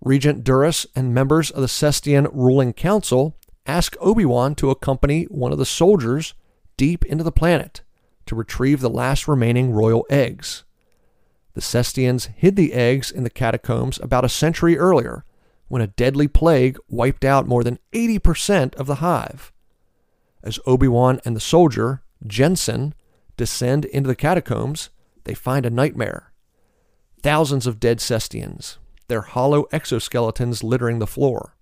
Regent 0.00 0.44
Duris 0.44 0.86
and 0.94 1.14
members 1.14 1.50
of 1.50 1.62
the 1.62 1.68
Cestian 1.68 2.28
ruling 2.32 2.72
council 2.72 3.36
ask 3.66 3.96
Obi 4.00 4.24
Wan 4.24 4.54
to 4.56 4.70
accompany 4.70 5.24
one 5.24 5.52
of 5.52 5.58
the 5.58 5.66
soldiers 5.66 6.34
deep 6.76 7.04
into 7.06 7.24
the 7.24 7.32
planet 7.32 7.82
to 8.26 8.34
retrieve 8.34 8.80
the 8.80 8.90
last 8.90 9.28
remaining 9.28 9.72
royal 9.72 10.06
eggs. 10.10 10.64
The 11.54 11.60
Cestians 11.60 12.26
hid 12.26 12.56
the 12.56 12.72
eggs 12.72 13.10
in 13.10 13.24
the 13.24 13.30
catacombs 13.30 13.98
about 14.02 14.24
a 14.24 14.28
century 14.28 14.76
earlier 14.76 15.24
when 15.68 15.82
a 15.82 15.86
deadly 15.86 16.28
plague 16.28 16.78
wiped 16.88 17.24
out 17.24 17.46
more 17.46 17.64
than 17.64 17.78
80% 17.92 18.74
of 18.74 18.86
the 18.86 18.96
hive. 18.96 19.52
As 20.42 20.58
Obi 20.66 20.88
Wan 20.88 21.20
and 21.24 21.34
the 21.34 21.40
soldier, 21.40 22.02
Jensen, 22.26 22.94
descend 23.36 23.84
into 23.86 24.08
the 24.08 24.16
catacombs, 24.16 24.90
they 25.24 25.34
find 25.34 25.64
a 25.64 25.70
nightmare. 25.70 26.32
Thousands 27.22 27.66
of 27.66 27.80
dead 27.80 28.00
Cestians, 28.00 28.78
their 29.08 29.22
hollow 29.22 29.64
exoskeletons 29.72 30.62
littering 30.62 30.98
the 30.98 31.06
floor. 31.06 31.56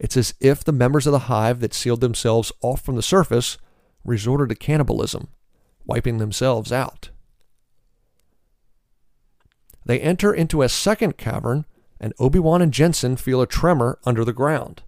It's 0.00 0.16
as 0.16 0.32
if 0.40 0.64
the 0.64 0.72
members 0.72 1.06
of 1.06 1.12
the 1.12 1.28
hive 1.30 1.60
that 1.60 1.74
sealed 1.74 2.00
themselves 2.00 2.50
off 2.62 2.80
from 2.80 2.96
the 2.96 3.02
surface 3.02 3.58
resorted 4.02 4.48
to 4.48 4.54
cannibalism, 4.54 5.28
wiping 5.84 6.16
themselves 6.16 6.72
out. 6.72 7.10
They 9.84 10.00
enter 10.00 10.32
into 10.32 10.62
a 10.62 10.70
second 10.70 11.18
cavern, 11.18 11.66
and 12.00 12.14
Obi 12.18 12.38
Wan 12.38 12.62
and 12.62 12.72
Jensen 12.72 13.16
feel 13.16 13.42
a 13.42 13.46
tremor 13.46 13.98
under 14.06 14.24
the 14.24 14.32
ground. 14.32 14.82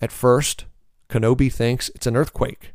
At 0.00 0.10
first, 0.10 0.64
Kenobi 1.08 1.52
thinks 1.52 1.90
it's 1.90 2.08
an 2.08 2.16
earthquake, 2.16 2.72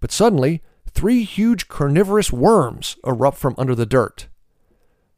but 0.00 0.12
suddenly 0.12 0.62
three 0.90 1.24
huge 1.24 1.68
carnivorous 1.68 2.30
worms 2.30 2.96
erupt 3.06 3.38
from 3.38 3.54
under 3.56 3.74
the 3.74 3.86
dirt. 3.86 4.28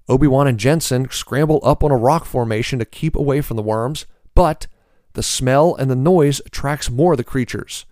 Obi-Wan 0.09 0.47
and 0.47 0.59
Jensen 0.59 1.11
scramble 1.11 1.61
up 1.65 1.83
on 1.83 1.91
a 1.91 1.97
rock 1.97 2.25
formation 2.25 2.79
to 2.79 2.85
keep 2.85 3.17
away 3.17 3.41
from 3.41 3.57
the 3.57 3.63
worms, 3.63 4.07
but 4.37 4.69
the 5.15 5.23
smell 5.23 5.75
and 5.75 5.91
the 5.91 5.97
noise 5.97 6.41
attracts 6.47 6.91
more 6.91 7.13
of 7.13 7.19
the 7.19 7.25
creatures. 7.25 7.87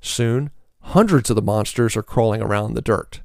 Soon, 0.00 0.50
hundreds 0.80 1.30
of 1.30 1.36
the 1.36 1.42
monsters 1.42 1.96
are 1.96 2.02
crawling 2.02 2.42
around 2.42 2.74
the 2.74 2.82
dirt. 2.82 3.20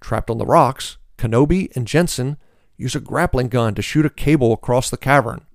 Trapped 0.00 0.30
on 0.30 0.38
the 0.38 0.46
rocks, 0.46 0.98
Kenobi 1.16 1.74
and 1.74 1.86
Jensen 1.86 2.36
use 2.76 2.94
a 2.94 3.00
grappling 3.00 3.48
gun 3.48 3.74
to 3.74 3.82
shoot 3.82 4.06
a 4.06 4.10
cable 4.10 4.52
across 4.52 4.90
the 4.90 4.96
cavern. 4.96 5.46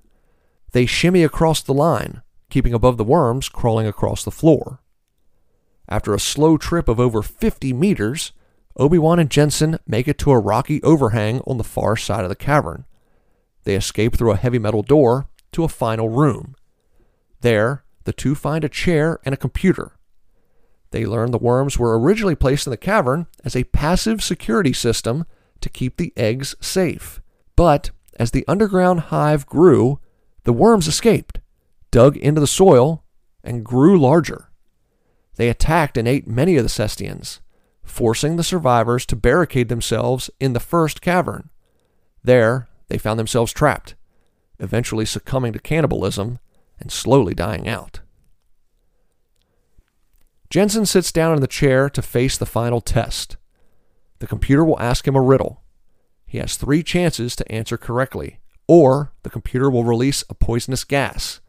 They 0.72 0.86
shimmy 0.86 1.24
across 1.24 1.62
the 1.62 1.74
line, 1.74 2.22
keeping 2.50 2.74
above 2.74 2.98
the 2.98 3.04
worms 3.04 3.50
crawling 3.50 3.88
across 3.88 4.24
the 4.24 4.32
floor. 4.32 4.82
After 5.88 6.14
a 6.14 6.20
slow 6.20 6.58
trip 6.58 6.88
of 6.88 7.00
over 7.00 7.22
50 7.22 7.74
meters, 7.74 8.32
Obi-Wan 8.78 9.20
and 9.20 9.30
Jensen 9.30 9.80
make 9.88 10.08
it 10.08 10.18
to 10.20 10.32
a 10.32 10.40
rocky 10.40 10.82
overhang 10.84 11.42
on 11.46 11.58
the 11.58 11.64
far 11.64 11.96
side 11.96 12.24
of 12.24 12.30
the 12.30 12.36
cavern. 12.36 12.86
They 13.64 13.76
escape 13.76 14.16
through 14.16 14.32
a 14.32 14.38
heavy 14.38 14.60
metal 14.60 14.84
door 14.84 15.28
to 15.52 15.64
a 15.64 15.70
final 15.70 16.10
room. 16.10 16.56
There, 17.42 17.84
the 18.04 18.14
two 18.14 18.36
find 18.36 18.64
a 18.64 18.70
chair 18.70 19.20
and 19.26 19.34
a 19.34 19.38
computer. 19.38 19.94
They 20.92 21.06
learn 21.06 21.32
the 21.32 21.38
worms 21.38 21.78
were 21.78 22.00
originally 22.00 22.36
placed 22.36 22.66
in 22.66 22.72
the 22.72 22.78
cavern 22.78 23.28
as 23.44 23.56
a 23.56 23.66
passive 23.66 24.24
security 24.24 24.74
system 24.74 25.26
to 25.62 25.70
keep 25.70 25.98
the 25.98 26.14
eggs 26.18 26.56
safe. 26.60 27.22
But 27.56 27.92
as 28.18 28.32
the 28.32 28.46
underground 28.48 29.02
hive 29.02 29.46
grew, 29.46 30.00
the 30.44 30.54
worms 30.54 30.88
escaped, 30.88 31.40
dug 31.92 32.18
into 32.18 32.42
the 32.42 32.48
soil, 32.48 33.04
and 33.44 33.64
grew 33.64 34.00
larger. 34.00 34.50
They 35.36 35.50
attacked 35.50 35.98
and 35.98 36.08
ate 36.08 36.28
many 36.28 36.58
of 36.58 36.64
the 36.64 36.70
Cestians, 36.70 37.40
forcing 37.84 38.36
the 38.36 38.44
survivors 38.44 39.06
to 39.08 39.16
barricade 39.16 39.70
themselves 39.70 40.30
in 40.40 40.54
the 40.54 40.60
first 40.60 41.02
cavern. 41.02 41.50
There, 42.24 42.68
they 42.88 42.98
found 42.98 43.20
themselves 43.20 43.54
trapped, 43.54 43.96
eventually 44.60 45.06
succumbing 45.06 45.54
to 45.54 45.60
cannibalism 45.60 46.40
and 46.80 46.92
slowly 46.92 47.34
dying 47.34 47.68
out. 47.68 48.02
Jensen 50.50 50.86
sits 50.86 51.12
down 51.12 51.36
in 51.36 51.42
the 51.42 51.48
chair 51.48 51.90
to 51.90 52.02
face 52.02 52.38
the 52.38 52.46
final 52.46 52.82
test. 52.82 53.38
The 54.20 54.28
computer 54.28 54.66
will 54.66 54.80
ask 54.80 55.08
him 55.08 55.16
a 55.16 55.22
riddle. 55.22 55.62
He 56.26 56.40
has 56.40 56.58
three 56.58 56.84
chances 56.84 57.36
to 57.36 57.52
answer 57.52 57.78
correctly, 57.78 58.40
or 58.68 59.14
the 59.24 59.30
computer 59.30 59.70
will 59.70 59.84
release 59.84 60.24
a 60.30 60.34
poisonous 60.34 60.84
gas, 60.84 61.40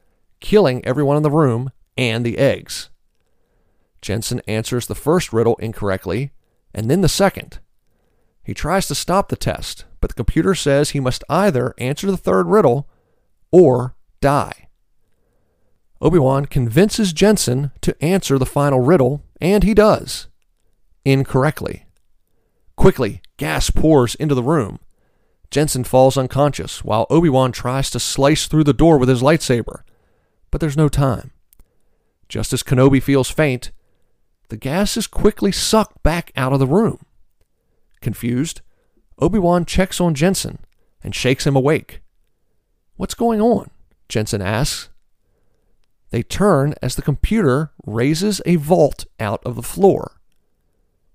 killing 0.40 0.84
everyone 0.84 1.16
in 1.16 1.22
the 1.22 1.30
room 1.30 1.70
and 1.96 2.24
the 2.24 2.38
eggs. 2.38 2.90
Jensen 4.00 4.40
answers 4.46 4.86
the 4.86 4.94
first 4.94 5.32
riddle 5.32 5.56
incorrectly, 5.56 6.32
and 6.74 6.90
then 6.90 7.00
the 7.00 7.08
second. 7.08 7.58
He 8.42 8.54
tries 8.54 8.88
to 8.88 8.94
stop 8.94 9.28
the 9.28 9.36
test, 9.36 9.84
but 10.00 10.08
the 10.08 10.14
computer 10.14 10.54
says 10.54 10.90
he 10.90 11.00
must 11.00 11.24
either 11.28 11.74
answer 11.78 12.10
the 12.10 12.16
third 12.16 12.46
riddle 12.46 12.88
or 13.50 13.94
die. 14.20 14.68
Obi-Wan 16.00 16.46
convinces 16.46 17.12
Jensen 17.12 17.72
to 17.82 17.96
answer 18.02 18.38
the 18.38 18.46
final 18.46 18.80
riddle, 18.80 19.22
and 19.40 19.62
he 19.62 19.74
does. 19.74 20.28
Incorrectly. 21.04 21.86
Quickly, 22.76 23.20
gas 23.36 23.70
pours 23.70 24.14
into 24.14 24.34
the 24.34 24.42
room. 24.42 24.78
Jensen 25.50 25.84
falls 25.84 26.16
unconscious 26.16 26.84
while 26.84 27.06
Obi-Wan 27.10 27.52
tries 27.52 27.90
to 27.90 28.00
slice 28.00 28.46
through 28.46 28.64
the 28.64 28.72
door 28.72 28.96
with 28.98 29.08
his 29.08 29.22
lightsaber. 29.22 29.82
But 30.50 30.60
there's 30.60 30.76
no 30.76 30.88
time. 30.88 31.32
Just 32.28 32.52
as 32.52 32.62
Kenobi 32.62 33.02
feels 33.02 33.30
faint, 33.30 33.72
the 34.48 34.56
gas 34.56 34.96
is 34.96 35.06
quickly 35.06 35.52
sucked 35.52 36.02
back 36.02 36.32
out 36.36 36.52
of 36.52 36.60
the 36.60 36.66
room. 36.66 37.04
Confused, 38.00 38.62
Obi-Wan 39.18 39.64
checks 39.64 40.00
on 40.00 40.14
Jensen 40.14 40.58
and 41.02 41.14
shakes 41.14 41.46
him 41.46 41.56
awake. 41.56 42.00
What's 42.96 43.14
going 43.14 43.40
on? 43.40 43.70
Jensen 44.08 44.40
asks. 44.40 44.89
They 46.10 46.22
turn 46.22 46.74
as 46.82 46.96
the 46.96 47.02
computer 47.02 47.72
raises 47.86 48.40
a 48.44 48.56
vault 48.56 49.06
out 49.18 49.40
of 49.44 49.54
the 49.54 49.62
floor. 49.62 50.20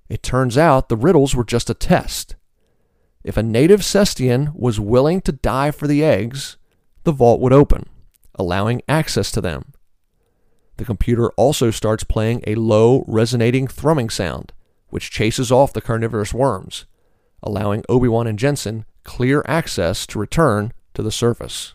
It 0.07 0.23
turns 0.23 0.57
out 0.57 0.89
the 0.89 0.97
riddles 0.97 1.35
were 1.35 1.43
just 1.43 1.69
a 1.69 1.73
test. 1.73 2.35
If 3.23 3.37
a 3.37 3.43
native 3.43 3.81
Cestian 3.81 4.53
was 4.55 4.79
willing 4.79 5.21
to 5.21 5.31
die 5.31 5.71
for 5.71 5.87
the 5.87 6.03
eggs, 6.03 6.57
the 7.03 7.11
vault 7.11 7.41
would 7.41 7.53
open, 7.53 7.89
allowing 8.35 8.81
access 8.87 9.31
to 9.31 9.41
them. 9.41 9.73
The 10.77 10.85
computer 10.85 11.31
also 11.31 11.71
starts 11.71 12.03
playing 12.03 12.43
a 12.45 12.55
low, 12.55 13.03
resonating 13.07 13.67
thrumming 13.67 14.09
sound, 14.09 14.53
which 14.89 15.09
chases 15.09 15.51
off 15.51 15.73
the 15.73 15.81
carnivorous 15.81 16.33
worms, 16.33 16.85
allowing 17.41 17.83
Obi 17.89 18.07
Wan 18.07 18.27
and 18.27 18.37
Jensen 18.37 18.85
clear 19.03 19.43
access 19.47 20.05
to 20.07 20.19
return 20.19 20.71
to 20.93 21.01
the 21.01 21.11
surface. 21.11 21.73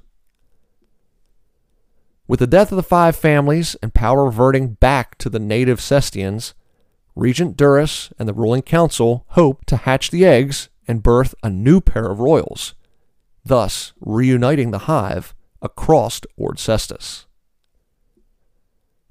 With 2.31 2.39
the 2.39 2.47
death 2.47 2.71
of 2.71 2.77
the 2.77 2.85
five 2.85 3.17
families 3.17 3.75
and 3.83 3.93
power 3.93 4.27
reverting 4.27 4.75
back 4.75 5.19
to 5.19 5.29
the 5.29 5.41
native 5.41 5.81
Cestians, 5.81 6.55
Regent 7.17 7.57
Duris 7.57 8.13
and 8.21 8.29
the 8.29 8.33
ruling 8.33 8.63
council 8.63 9.25
hope 9.31 9.65
to 9.65 9.79
hatch 9.79 10.13
the 10.13 10.25
eggs 10.25 10.69
and 10.87 11.03
birth 11.03 11.35
a 11.43 11.51
new 11.51 11.81
pair 11.81 12.09
of 12.09 12.21
royals, 12.21 12.77
thus 13.45 13.95
reuniting 13.99 14.71
the 14.71 14.87
hive 14.87 15.35
across 15.61 16.21
Ord 16.37 16.59
Cestus. 16.59 17.27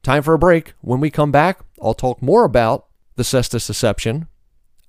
Time 0.02 0.24
for 0.24 0.34
a 0.34 0.40
break. 0.40 0.72
When 0.80 1.02
we 1.02 1.12
come 1.12 1.34
back, 1.34 1.60
I'll 1.82 1.94
talk 1.94 2.22
more 2.22 2.46
about 2.46 2.86
the 3.18 3.24
Cestus 3.24 3.68
Deception. 3.68 4.30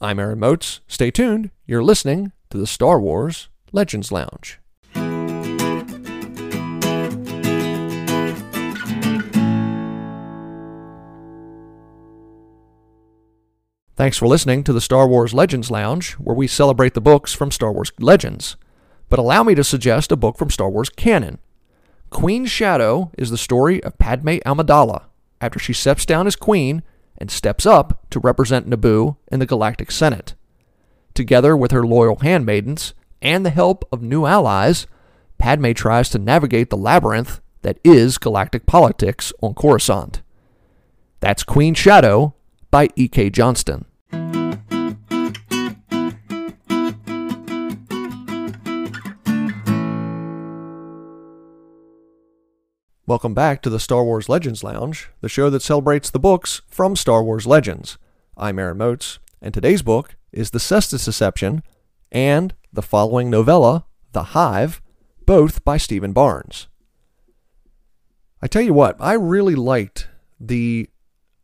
I'm 0.01 0.21
Aaron 0.21 0.39
Moats. 0.39 0.83
Stay 0.87 1.11
tuned. 1.11 1.51
You're 1.67 1.83
listening 1.83 2.31
to 2.51 2.59
the 2.59 2.69
Star 2.69 3.01
Wars 3.01 3.49
Legends 3.73 4.13
Lounge. 4.13 4.60
Thanks 14.01 14.17
for 14.17 14.27
listening 14.27 14.65
to 14.65 14.73
the 14.73 14.81
Star 14.81 15.07
Wars 15.07 15.35
Legends 15.35 15.71
Lounge, 15.71 16.13
where 16.13 16.35
we 16.35 16.47
celebrate 16.47 16.95
the 16.95 17.03
books 17.03 17.35
from 17.35 17.51
Star 17.51 17.71
Wars 17.71 17.93
Legends. 17.99 18.57
But 19.11 19.19
allow 19.19 19.43
me 19.43 19.55
to 19.55 19.63
suggest 19.63 20.11
a 20.11 20.17
book 20.17 20.39
from 20.39 20.49
Star 20.49 20.71
Wars 20.71 20.89
canon. 20.89 21.39
Queen 22.09 22.47
Shadow 22.47 23.11
is 23.19 23.29
the 23.29 23.37
story 23.37 23.83
of 23.83 23.99
Padme 23.99 24.39
Amidala 24.47 25.03
after 25.43 25.59
she 25.59 25.75
steps 25.75 26.07
down 26.07 26.27
as 26.27 26.35
queen 26.35 26.83
and 27.19 27.31
steps 27.31 27.67
up 27.67 28.07
to 28.09 28.21
represent 28.21 28.71
Naboo 28.71 29.19
in 29.31 29.39
the 29.39 29.45
Galactic 29.45 29.91
Senate. 29.91 30.35
Together 31.13 31.55
with 31.55 31.71
her 31.71 31.87
loyal 31.87 32.17
handmaidens 32.21 32.95
and 33.21 33.45
the 33.45 33.51
help 33.51 33.87
of 33.93 34.01
new 34.01 34.25
allies, 34.25 34.87
Padme 35.37 35.73
tries 35.73 36.09
to 36.09 36.19
navigate 36.19 36.71
the 36.71 36.79
labyrinth 36.79 37.43
that 37.61 37.79
is 37.85 38.17
galactic 38.17 38.65
politics 38.65 39.31
on 39.43 39.53
Coruscant. 39.53 40.23
That's 41.21 41.43
Queen 41.43 41.75
Shadow 41.75 42.33
by 42.71 42.89
E.K. 42.97 43.29
Johnston. 43.29 43.85
Welcome 53.11 53.35
back 53.35 53.61
to 53.63 53.71
the 53.71 53.81
Star 53.81 54.05
Wars 54.05 54.29
Legends 54.29 54.63
Lounge, 54.63 55.11
the 55.21 55.29
show 55.29 55.51
that 55.51 55.63
celebrates 55.63 56.11
the 56.11 56.21
books 56.21 56.63
from 56.69 56.95
Star 56.95 57.25
Wars 57.25 57.45
Legends. 57.45 57.99
I'm 58.37 58.57
Aaron 58.57 58.79
Moats, 58.79 59.19
and 59.43 59.53
today's 59.53 59.83
book 59.83 60.15
is 60.31 60.51
The 60.51 60.61
Cestus 60.61 61.07
Deception 61.07 61.65
and 62.13 62.55
the 62.73 62.83
following 62.83 63.29
novella, 63.29 63.85
The 64.13 64.23
Hive, 64.23 64.81
both 65.27 65.65
by 65.65 65.77
Steven 65.77 66.13
Barnes. 66.13 66.69
I 68.41 68.47
tell 68.47 68.63
you 68.63 68.73
what, 68.73 68.95
I 69.01 69.15
really 69.15 69.57
liked 69.57 70.09
the 70.39 70.89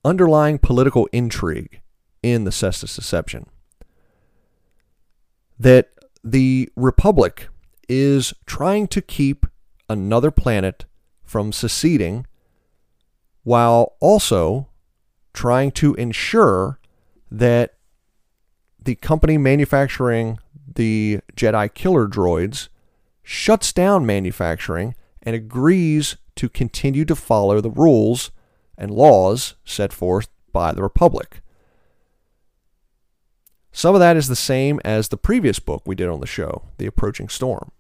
underlying 0.05 0.61
political 0.61 1.09
intrigue 1.11 1.81
in 2.23 2.45
the 2.45 2.53
Cestus 2.53 2.95
Deception. 2.95 3.47
That 5.59 5.89
the 6.23 6.71
Republic 6.77 7.49
is 7.89 8.35
trying 8.47 8.87
to 8.87 9.03
keep 9.03 9.47
another 9.89 10.31
planet 10.31 10.85
from 11.27 11.53
seceding 11.53 12.27
while 13.43 13.97
also 14.01 14.69
trying 15.35 15.71
to 15.71 15.95
ensure 15.95 16.81
that 17.31 17.75
the 18.83 18.95
company 18.95 19.37
manufacturing 19.37 20.39
the 20.75 21.21
Jedi 21.35 21.73
killer 21.75 22.07
droids 22.07 22.69
shuts 23.23 23.73
down 23.73 24.07
manufacturing 24.07 24.95
and 25.23 25.35
agrees 25.35 26.17
to 26.37 26.49
continue 26.49 27.05
to 27.05 27.17
follow 27.17 27.61
the 27.61 27.71
rules 27.71 28.31
and 28.79 28.91
laws 28.91 29.55
set 29.65 29.93
forth 29.93 30.29
by 30.53 30.73
the 30.73 30.83
Republic. 30.83 31.41
Some 33.73 33.95
of 33.95 34.01
that 34.01 34.17
is 34.17 34.29
the 34.29 34.37
same 34.37 34.81
as 34.85 35.09
the 35.09 35.17
previous 35.17 35.59
book 35.59 35.83
we 35.85 35.95
did 35.95 36.09
on 36.09 36.21
the 36.21 36.27
show, 36.27 36.63
The 36.79 36.87
Approaching 36.87 37.29
Storm. 37.29 37.73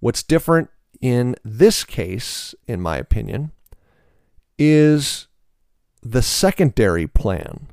What's 0.00 0.22
different 0.22 0.70
in 1.00 1.36
this 1.44 1.84
case, 1.84 2.54
in 2.66 2.80
my 2.80 2.96
opinion, 2.96 3.52
is 4.58 5.28
the 6.02 6.22
secondary 6.22 7.06
plan 7.06 7.68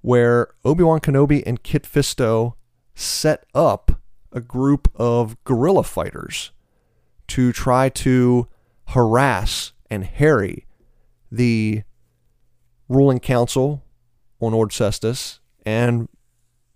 where 0.00 0.48
Obi-Wan 0.64 1.00
Kenobi 1.00 1.42
and 1.46 1.62
Kit 1.62 1.84
Fisto 1.84 2.54
set 2.94 3.44
up 3.54 4.00
a 4.32 4.40
group 4.40 4.90
of 4.94 5.42
guerrilla 5.44 5.82
fighters 5.82 6.52
to 7.28 7.52
try 7.52 7.88
to 7.88 8.48
harass 8.88 9.72
and 9.90 10.04
harry 10.04 10.66
the 11.30 11.82
ruling 12.88 13.20
council 13.20 13.82
on 14.40 14.52
Ord 14.52 14.70
Cestus 14.70 15.38
and 15.64 16.08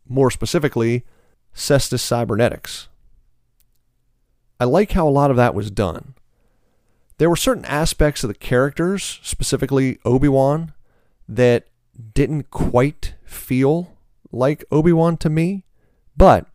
more 0.08 0.30
specifically 0.30 1.04
Cestus 1.54 2.00
Cybernetics. 2.00 2.88
I 4.58 4.64
like 4.64 4.92
how 4.92 5.06
a 5.06 5.10
lot 5.10 5.30
of 5.30 5.36
that 5.36 5.54
was 5.54 5.70
done. 5.70 6.14
There 7.18 7.30
were 7.30 7.36
certain 7.36 7.64
aspects 7.64 8.22
of 8.24 8.28
the 8.28 8.34
characters, 8.34 9.20
specifically 9.22 9.98
Obi-Wan, 10.04 10.72
that 11.28 11.66
didn't 12.14 12.50
quite 12.50 13.14
feel 13.24 13.96
like 14.30 14.64
Obi-Wan 14.70 15.16
to 15.18 15.30
me, 15.30 15.64
but 16.16 16.46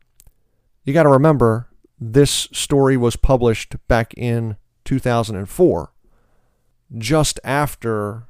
you 0.84 0.94
got 0.94 1.04
to 1.04 1.10
remember 1.10 1.68
this 2.00 2.48
story 2.52 2.98
was 2.98 3.16
published 3.16 3.76
back 3.88 4.14
in 4.16 4.58
2004, 4.86 5.92
just 6.98 7.40
after, 7.44 8.24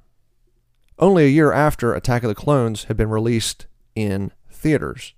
only 0.99 1.25
a 1.25 1.29
year 1.29 1.51
after 1.51 1.93
Attack 1.93 2.23
of 2.23 2.29
the 2.29 2.35
Clones 2.35 2.85
had 2.85 2.97
been 2.97 3.09
released 3.09 3.65
in 3.95 4.31
theaters. 4.49 5.13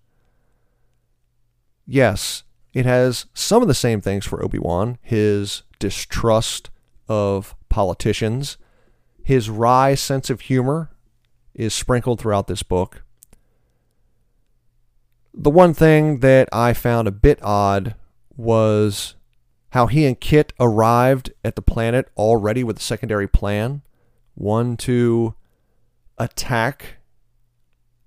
Yes, 1.85 2.43
it 2.73 2.85
has 2.85 3.25
some 3.33 3.61
of 3.61 3.67
the 3.67 3.73
same 3.73 4.01
things 4.01 4.25
for 4.25 4.43
Obi-Wan, 4.43 4.97
his 5.01 5.63
distrust 5.79 6.69
of 7.07 7.55
politicians, 7.69 8.57
his 9.23 9.49
wry 9.49 9.95
sense 9.95 10.29
of 10.29 10.41
humor 10.41 10.91
is 11.53 11.73
sprinkled 11.73 12.19
throughout 12.19 12.47
this 12.47 12.63
book. 12.63 13.03
The 15.33 15.49
one 15.49 15.73
thing 15.73 16.19
that 16.19 16.49
I 16.51 16.73
found 16.73 17.07
a 17.07 17.11
bit 17.11 17.39
odd 17.41 17.95
was 18.35 19.15
how 19.71 19.87
he 19.87 20.05
and 20.05 20.19
Kit 20.19 20.53
arrived 20.59 21.31
at 21.43 21.55
the 21.55 21.61
planet 21.61 22.09
already 22.15 22.63
with 22.63 22.77
a 22.77 22.81
secondary 22.81 23.27
plan. 23.27 23.81
One 24.35 24.77
to 24.77 25.35
attack 26.17 26.97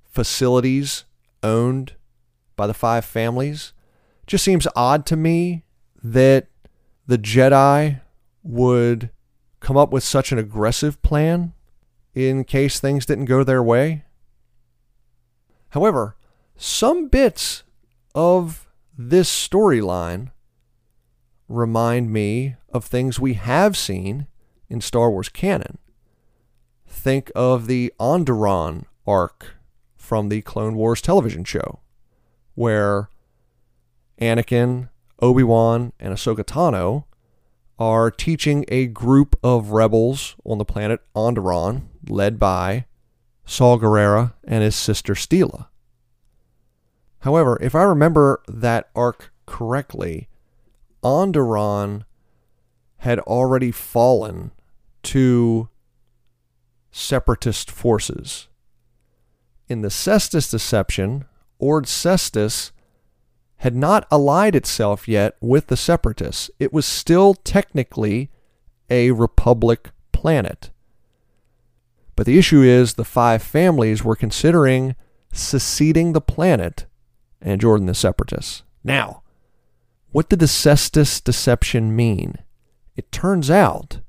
facilities 0.08 1.04
owned 1.42 1.94
by 2.54 2.66
the 2.66 2.74
five 2.74 3.04
families. 3.04 3.72
Just 4.26 4.44
seems 4.44 4.66
odd 4.74 5.06
to 5.06 5.16
me 5.16 5.64
that 6.02 6.48
the 7.06 7.18
Jedi 7.18 8.00
would 8.42 9.10
come 9.60 9.76
up 9.76 9.90
with 9.92 10.04
such 10.04 10.32
an 10.32 10.38
aggressive 10.38 11.00
plan 11.02 11.52
in 12.14 12.44
case 12.44 12.80
things 12.80 13.06
didn't 13.06 13.26
go 13.26 13.44
their 13.44 13.62
way. 13.62 14.04
However, 15.70 16.16
some 16.56 17.08
bits 17.08 17.62
of 18.14 18.66
this 18.96 19.30
storyline 19.30 20.30
remind 21.48 22.10
me 22.10 22.56
of 22.70 22.84
things 22.84 23.20
we 23.20 23.34
have 23.34 23.76
seen 23.76 24.26
in 24.68 24.80
Star 24.80 25.10
Wars 25.10 25.28
canon. 25.28 25.78
Think 26.86 27.30
of 27.34 27.66
the 27.66 27.92
Onderon 28.00 28.84
arc 29.06 29.56
from 29.96 30.28
the 30.28 30.40
Clone 30.42 30.74
Wars 30.74 31.00
television 31.02 31.44
show, 31.44 31.80
where 32.54 33.10
Anakin, 34.20 34.88
Obi-Wan, 35.20 35.92
and 36.00 36.14
Ahsoka 36.14 36.44
Tano 36.44 37.04
are 37.78 38.10
teaching 38.10 38.64
a 38.68 38.86
group 38.86 39.38
of 39.42 39.70
rebels 39.70 40.36
on 40.44 40.58
the 40.58 40.64
planet 40.64 41.00
Onderon, 41.14 41.82
led 42.08 42.38
by 42.38 42.86
Saw 43.44 43.78
Gerrera 43.78 44.32
and 44.44 44.62
his 44.62 44.74
sister 44.74 45.14
Steela. 45.14 45.68
However, 47.20 47.58
if 47.60 47.74
I 47.74 47.82
remember 47.82 48.40
that 48.48 48.88
arc 48.94 49.32
correctly, 49.46 50.28
Onderon 51.02 52.04
had 52.98 53.18
already 53.20 53.70
fallen 53.70 54.52
to 55.02 55.68
separatist 56.90 57.70
forces. 57.70 58.48
In 59.68 59.82
the 59.82 59.90
Cestus 59.90 60.50
deception, 60.50 61.26
Ord 61.58 61.84
Cestus 61.84 62.72
had 63.58 63.74
not 63.74 64.06
allied 64.10 64.54
itself 64.54 65.08
yet 65.08 65.36
with 65.40 65.68
the 65.68 65.76
separatists. 65.76 66.50
It 66.58 66.72
was 66.72 66.84
still 66.84 67.34
technically 67.34 68.30
a 68.90 69.10
republic 69.12 69.90
planet. 70.12 70.70
But 72.14 72.26
the 72.26 72.38
issue 72.38 72.62
is 72.62 72.94
the 72.94 73.04
five 73.04 73.42
families 73.42 74.04
were 74.04 74.16
considering 74.16 74.94
seceding 75.32 76.12
the 76.12 76.20
planet 76.20 76.86
and 77.40 77.60
Jordan 77.60 77.86
the 77.86 77.94
separatists. 77.94 78.62
Now, 78.82 79.22
what 80.12 80.28
did 80.28 80.38
the 80.38 80.46
Cestus 80.46 81.22
deception 81.22 81.94
mean? 81.94 82.38
It 82.94 83.12
turns 83.12 83.50
out 83.50 84.00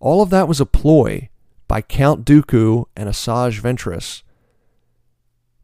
all 0.00 0.22
of 0.22 0.30
that 0.30 0.48
was 0.48 0.60
a 0.60 0.66
ploy 0.66 1.28
by 1.68 1.80
Count 1.80 2.24
Dooku 2.24 2.86
and 2.96 3.08
Asajj 3.08 3.60
Ventress 3.60 4.22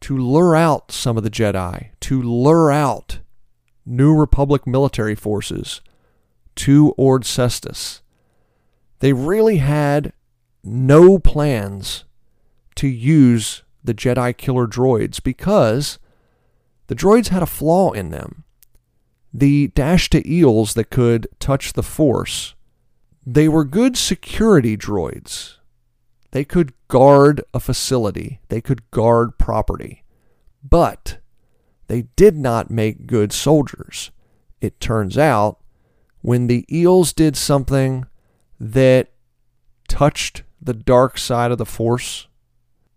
to 0.00 0.16
lure 0.16 0.54
out 0.54 0.92
some 0.92 1.16
of 1.16 1.22
the 1.22 1.30
Jedi, 1.30 1.90
to 2.00 2.22
lure 2.22 2.70
out 2.70 3.18
New 3.84 4.14
Republic 4.14 4.66
military 4.66 5.14
forces 5.14 5.80
to 6.56 6.92
Ord 6.96 7.24
Cestus. 7.24 8.00
They 9.00 9.12
really 9.12 9.58
had 9.58 10.12
no 10.64 11.18
plans 11.18 12.04
to 12.76 12.88
use 12.88 13.62
the 13.82 13.94
Jedi 13.94 14.36
killer 14.36 14.66
droids 14.66 15.22
because 15.22 15.98
the 16.88 16.94
droids 16.94 17.28
had 17.28 17.42
a 17.42 17.46
flaw 17.46 17.92
in 17.92 18.10
them. 18.10 18.44
The 19.32 19.68
Dashta 19.68 20.24
eels 20.26 20.74
that 20.74 20.90
could 20.90 21.28
touch 21.38 21.72
the 21.72 21.82
Force, 21.82 22.54
they 23.26 23.48
were 23.48 23.64
good 23.64 23.96
security 23.96 24.76
droids. 24.76 25.56
They 26.30 26.44
could 26.44 26.72
guard 26.88 27.42
a 27.54 27.60
facility, 27.60 28.40
they 28.48 28.60
could 28.60 28.90
guard 28.90 29.38
property, 29.38 30.04
but 30.62 31.18
they 31.86 32.02
did 32.16 32.36
not 32.36 32.70
make 32.70 33.06
good 33.06 33.32
soldiers. 33.32 34.10
It 34.60 34.80
turns 34.80 35.16
out 35.16 35.58
when 36.20 36.46
the 36.46 36.64
eels 36.74 37.12
did 37.12 37.36
something 37.36 38.06
that 38.58 39.12
touched 39.88 40.42
the 40.60 40.74
dark 40.74 41.16
side 41.18 41.50
of 41.50 41.58
the 41.58 41.66
Force, 41.66 42.26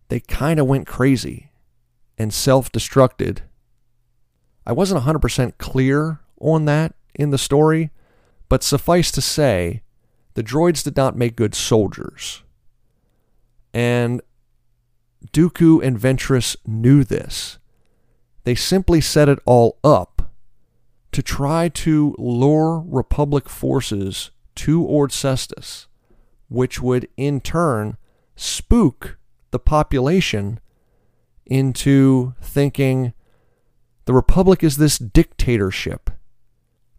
they 0.09 0.19
kind 0.19 0.59
of 0.59 0.67
went 0.67 0.87
crazy 0.87 1.51
and 2.17 2.33
self 2.33 2.71
destructed. 2.71 3.39
I 4.65 4.73
wasn't 4.73 5.03
100% 5.03 5.57
clear 5.57 6.19
on 6.39 6.65
that 6.65 6.95
in 7.15 7.29
the 7.29 7.37
story, 7.37 7.91
but 8.49 8.63
suffice 8.63 9.11
to 9.11 9.21
say, 9.21 9.83
the 10.33 10.43
droids 10.43 10.83
did 10.83 10.95
not 10.95 11.15
make 11.15 11.35
good 11.35 11.55
soldiers. 11.55 12.43
And 13.73 14.21
Dooku 15.31 15.83
and 15.83 15.99
Ventress 15.99 16.55
knew 16.65 17.03
this. 17.03 17.57
They 18.43 18.55
simply 18.55 19.01
set 19.01 19.29
it 19.29 19.39
all 19.45 19.77
up 19.83 20.31
to 21.11 21.21
try 21.21 21.69
to 21.69 22.15
lure 22.17 22.83
Republic 22.87 23.49
forces 23.49 24.31
to 24.55 24.83
Ord 24.83 25.11
Cestus, 25.11 25.87
which 26.49 26.81
would 26.81 27.07
in 27.17 27.41
turn 27.41 27.97
spook 28.35 29.17
the 29.51 29.59
population 29.59 30.59
into 31.45 32.33
thinking 32.41 33.13
the 34.05 34.13
Republic 34.13 34.63
is 34.63 34.77
this 34.77 34.97
dictatorship 34.97 36.09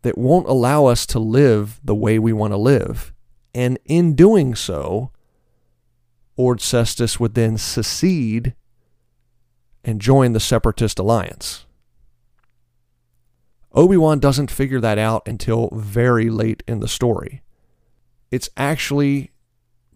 that 0.03 0.19
won't 0.19 0.49
allow 0.49 0.87
us 0.87 1.07
to 1.07 1.19
live 1.19 1.81
the 1.83 1.95
way 1.95 2.19
we 2.19 2.33
want 2.33 2.53
to 2.53 2.59
live. 2.59 3.13
And 3.55 3.79
in 3.85 4.15
doing 4.15 4.55
so, 4.55 5.11
Ord 6.37 6.59
Cestus 6.61 7.21
would 7.21 7.35
then 7.35 7.59
secede 7.59 8.55
and 9.85 10.01
join 10.01 10.33
the 10.33 10.41
Separatist 10.41 10.99
alliance. 10.99 11.67
Obi 13.75 13.97
Wan 13.97 14.19
doesn't 14.19 14.51
figure 14.51 14.81
that 14.81 14.99
out 14.99 15.27
until 15.27 15.71
very 15.73 16.29
late 16.29 16.63
in 16.69 16.81
the 16.81 16.89
story. 16.89 17.43
It's 18.31 18.51
actually 18.57 19.33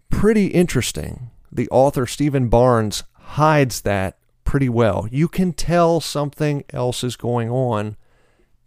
pretty 0.09 0.47
interesting. 0.47 1.29
The 1.51 1.69
author, 1.69 2.05
Steven 2.05 2.49
Barnes, 2.49 3.03
hides 3.13 3.81
that 3.81 4.17
pretty 4.43 4.69
well. 4.69 5.07
You 5.11 5.27
can 5.27 5.53
tell 5.53 5.99
something 5.99 6.63
else 6.71 7.03
is 7.03 7.15
going 7.15 7.49
on 7.49 7.97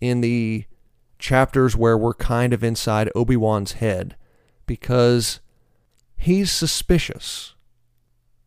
in 0.00 0.20
the 0.20 0.64
chapters 1.18 1.76
where 1.76 1.98
we're 1.98 2.14
kind 2.14 2.52
of 2.52 2.64
inside 2.64 3.11
Obi 3.14 3.37
Wan's 3.37 3.72
head 3.72 4.16
because 4.66 5.40
he's 6.16 6.50
suspicious 6.50 7.54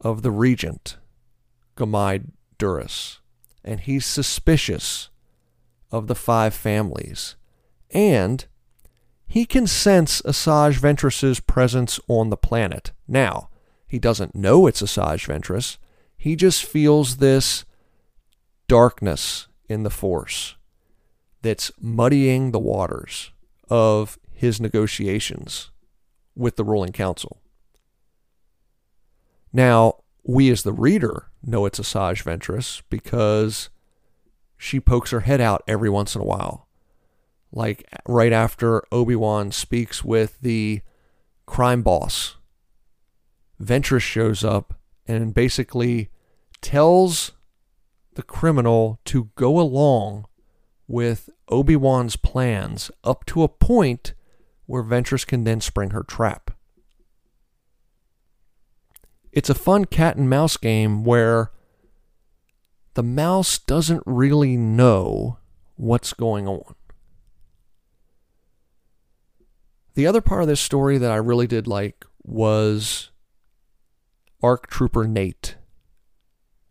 of 0.04 0.22
the 0.22 0.32
regent, 0.32 0.98
G'Mai 1.76 2.26
Duris, 2.60 3.20
and 3.64 3.80
he's 3.80 4.06
suspicious 4.06 5.10
of 5.92 6.08
the 6.08 6.16
five 6.16 6.54
families. 6.54 7.36
And 7.92 8.46
he 9.26 9.46
can 9.46 9.66
sense 9.66 10.22
Asajj 10.24 10.80
Ventress's 10.80 11.40
presence 11.40 12.00
on 12.08 12.30
the 12.30 12.38
planet. 12.38 12.92
Now, 13.08 13.50
he 13.88 14.00
doesn't 14.00 14.36
know 14.36 14.68
it's 14.68 14.82
Asajj 14.82 15.28
Ventress. 15.28 15.78
He 16.18 16.36
just 16.36 16.66
feels 16.66 17.18
this 17.18 17.66
darkness 18.68 19.48
in 19.70 19.84
the 19.84 19.90
Force 19.90 20.56
that's 21.42 21.72
muddying 21.80 22.52
the 22.52 22.60
waters 22.60 23.32
of 23.70 24.18
his 24.32 24.60
negotiations 24.60 25.72
with 26.36 26.56
the 26.56 26.64
ruling 26.64 26.92
council. 26.92 27.40
Now, 29.54 30.00
we 30.24 30.50
as 30.50 30.64
the 30.64 30.74
reader 30.74 31.28
know 31.44 31.66
it's 31.66 31.80
Asajj 31.80 32.24
Ventress 32.24 32.82
because 32.90 33.70
she 34.58 34.80
pokes 34.80 35.12
her 35.12 35.22
head 35.22 35.40
out 35.40 35.64
every 35.68 35.90
once 35.90 36.16
in 36.16 36.22
a 36.22 36.26
while. 36.26 36.68
Like 37.52 37.88
right 38.08 38.34
after 38.34 38.84
Obi 38.92 39.16
Wan 39.16 39.52
speaks 39.52 40.04
with 40.04 40.40
the 40.42 40.82
crime 41.46 41.84
boss, 41.84 42.38
Ventress 43.62 44.02
shows 44.02 44.44
up 44.44 44.74
and 45.08 45.34
basically 45.34 46.10
tells 46.62 47.34
the 48.16 48.24
criminal 48.24 49.00
to 49.06 49.30
go 49.36 49.60
along 49.60 50.26
with 50.88 51.30
Obi 51.50 51.76
Wan's 51.76 52.16
plans 52.16 52.90
up 53.04 53.26
to 53.26 53.44
a 53.44 53.48
point 53.48 54.14
where 54.66 54.84
Ventress 54.84 55.28
can 55.28 55.44
then 55.44 55.62
spring 55.62 55.92
her 55.92 56.04
trap. 56.04 56.52
It's 59.34 59.50
a 59.50 59.56
fun 59.56 59.86
cat 59.86 60.16
and 60.16 60.30
mouse 60.30 60.58
game 60.58 61.04
where 61.04 61.52
the 62.94 63.02
mouse 63.02 63.58
doesn't 63.58 64.04
really 64.06 64.56
know 64.56 65.40
what's 65.76 66.14
going 66.14 66.48
on. 66.48 66.76
The 69.96 70.06
other 70.06 70.22
part 70.22 70.44
of 70.44 70.48
this 70.48 70.62
story 70.62 71.00
that 71.00 71.12
I 71.12 71.16
really 71.16 71.48
did 71.48 71.68
like 71.68 72.06
was 72.24 73.10
ARC 74.44 74.68
Trooper 74.68 75.08
Nate, 75.08 75.56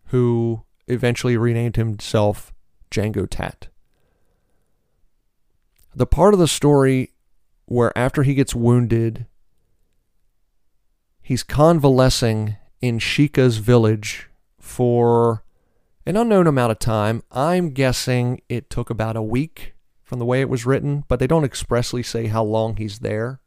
who 0.07 0.63
eventually 0.87 1.37
renamed 1.37 1.75
himself 1.75 2.53
Jango 2.93 3.27
Tat. 3.29 3.69
The 5.95 6.07
part 6.07 6.33
of 6.33 6.41
the 6.41 6.49
story 6.49 7.11
where 7.67 7.97
after 7.99 8.23
he 8.23 8.35
gets 8.35 8.55
wounded, 8.55 9.27
he's 11.23 11.43
convalescing 11.43 12.57
in 12.81 12.99
Sheeka's 12.99 13.59
village 13.59 14.29
for 14.59 15.45
an 16.05 16.17
unknown 16.17 16.47
amount 16.47 16.73
of 16.73 16.79
time. 16.79 17.23
I'm 17.31 17.71
guessing 17.71 18.43
it 18.49 18.69
took 18.69 18.91
about 18.91 19.17
a 19.17 19.23
week 19.23 19.75
from 20.03 20.19
the 20.19 20.25
way 20.25 20.41
it 20.41 20.49
was 20.49 20.67
written, 20.67 21.05
but 21.09 21.21
they 21.21 21.27
don't 21.27 21.45
expressly 21.45 22.03
say 22.03 22.27
how 22.27 22.43
long 22.43 22.77
he's 22.77 22.99
there. 22.99 23.41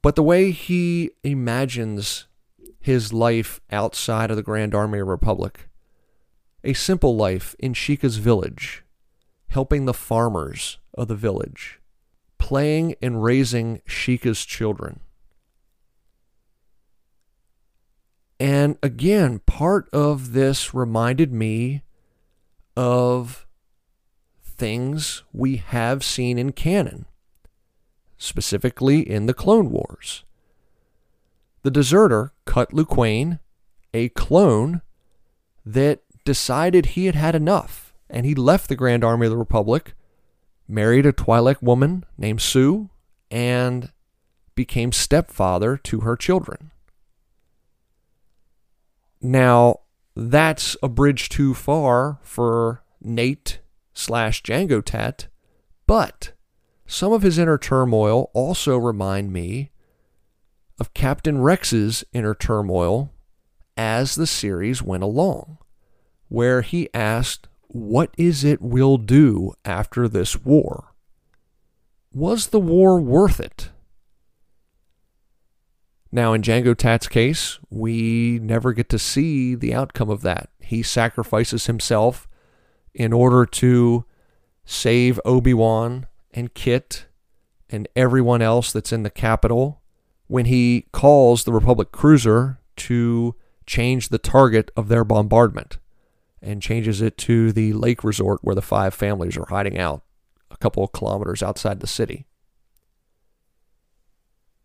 But 0.00 0.16
the 0.16 0.22
way 0.22 0.50
he 0.50 1.10
imagines 1.22 2.26
his 2.80 3.12
life 3.12 3.60
outside 3.70 4.30
of 4.30 4.36
the 4.36 4.42
Grand 4.42 4.74
Army 4.74 5.00
Republic, 5.00 5.68
a 6.64 6.72
simple 6.72 7.14
life 7.14 7.54
in 7.60 7.72
Sheeka's 7.72 8.16
village, 8.16 8.82
helping 9.48 9.84
the 9.84 9.94
farmers 9.94 10.78
of 10.94 11.06
the 11.06 11.14
village, 11.14 11.78
playing 12.38 12.96
and 13.00 13.22
raising 13.22 13.80
Sheeka's 13.86 14.44
children. 14.44 15.00
And 18.42 18.76
again, 18.82 19.38
part 19.46 19.88
of 19.92 20.32
this 20.32 20.74
reminded 20.74 21.32
me 21.32 21.84
of 22.76 23.46
things 24.42 25.22
we 25.32 25.58
have 25.58 26.02
seen 26.02 26.38
in 26.38 26.50
canon, 26.50 27.06
specifically 28.18 29.08
in 29.08 29.26
the 29.26 29.32
Clone 29.32 29.70
Wars. 29.70 30.24
The 31.62 31.70
deserter, 31.70 32.32
Cut 32.44 32.72
Lawquane, 32.72 33.38
a 33.94 34.08
clone 34.08 34.82
that 35.64 36.00
decided 36.24 36.86
he 36.86 37.06
had 37.06 37.14
had 37.14 37.36
enough 37.36 37.94
and 38.10 38.26
he 38.26 38.34
left 38.34 38.68
the 38.68 38.74
Grand 38.74 39.04
Army 39.04 39.26
of 39.26 39.30
the 39.30 39.38
Republic, 39.38 39.94
married 40.66 41.06
a 41.06 41.12
Twi'lek 41.12 41.62
woman 41.62 42.04
named 42.18 42.40
Suu, 42.40 42.90
and 43.30 43.92
became 44.56 44.90
stepfather 44.90 45.76
to 45.76 46.00
her 46.00 46.16
children. 46.16 46.71
Now, 49.22 49.76
that's 50.16 50.76
a 50.82 50.88
bridge 50.88 51.28
too 51.28 51.54
far 51.54 52.18
for 52.22 52.82
Nate 53.00 53.60
slash 53.94 54.42
Jango 54.42 54.84
Tat, 54.84 55.28
but 55.86 56.32
some 56.86 57.12
of 57.12 57.22
his 57.22 57.38
inner 57.38 57.56
turmoil 57.56 58.30
also 58.34 58.76
remind 58.76 59.32
me 59.32 59.70
of 60.80 60.92
Captain 60.92 61.40
Rex's 61.40 62.04
inner 62.12 62.34
turmoil 62.34 63.12
as 63.76 64.16
the 64.16 64.26
series 64.26 64.82
went 64.82 65.04
along, 65.04 65.58
where 66.28 66.62
he 66.62 66.92
asked, 66.92 67.46
What 67.68 68.12
is 68.18 68.42
it 68.42 68.60
we'll 68.60 68.98
do 68.98 69.54
after 69.64 70.08
this 70.08 70.44
war? 70.44 70.94
Was 72.12 72.48
the 72.48 72.60
war 72.60 73.00
worth 73.00 73.38
it? 73.38 73.70
Now, 76.14 76.34
in 76.34 76.42
Jango 76.42 76.76
Tat's 76.76 77.08
case, 77.08 77.58
we 77.70 78.38
never 78.42 78.74
get 78.74 78.90
to 78.90 78.98
see 78.98 79.54
the 79.54 79.72
outcome 79.72 80.10
of 80.10 80.20
that. 80.22 80.50
He 80.60 80.82
sacrifices 80.82 81.66
himself 81.66 82.28
in 82.94 83.14
order 83.14 83.46
to 83.46 84.04
save 84.66 85.18
Obi 85.24 85.54
Wan 85.54 86.06
and 86.32 86.52
Kit 86.52 87.06
and 87.70 87.88
everyone 87.96 88.42
else 88.42 88.70
that's 88.72 88.92
in 88.92 89.04
the 89.04 89.10
capital 89.10 89.80
when 90.26 90.44
he 90.44 90.86
calls 90.92 91.44
the 91.44 91.52
Republic 91.52 91.92
cruiser 91.92 92.60
to 92.76 93.34
change 93.66 94.10
the 94.10 94.18
target 94.18 94.70
of 94.76 94.88
their 94.88 95.04
bombardment 95.04 95.78
and 96.42 96.60
changes 96.60 97.00
it 97.00 97.16
to 97.16 97.52
the 97.52 97.72
lake 97.72 98.04
resort 98.04 98.40
where 98.42 98.54
the 98.54 98.60
five 98.60 98.92
families 98.92 99.36
are 99.38 99.46
hiding 99.48 99.78
out 99.78 100.02
a 100.50 100.56
couple 100.58 100.84
of 100.84 100.92
kilometers 100.92 101.42
outside 101.42 101.80
the 101.80 101.86
city. 101.86 102.26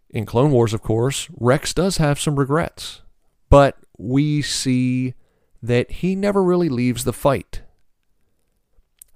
In 0.10 0.26
Clone 0.26 0.52
Wars, 0.52 0.74
of 0.74 0.82
course, 0.82 1.28
Rex 1.38 1.74
does 1.74 1.98
have 1.98 2.20
some 2.20 2.38
regrets, 2.38 3.02
but 3.50 3.78
we 3.98 4.42
see 4.42 5.14
that 5.62 5.92
he 5.92 6.16
never 6.16 6.44
really 6.44 6.70
leaves 6.70 7.04
the 7.04 7.14
fight. 7.14 7.62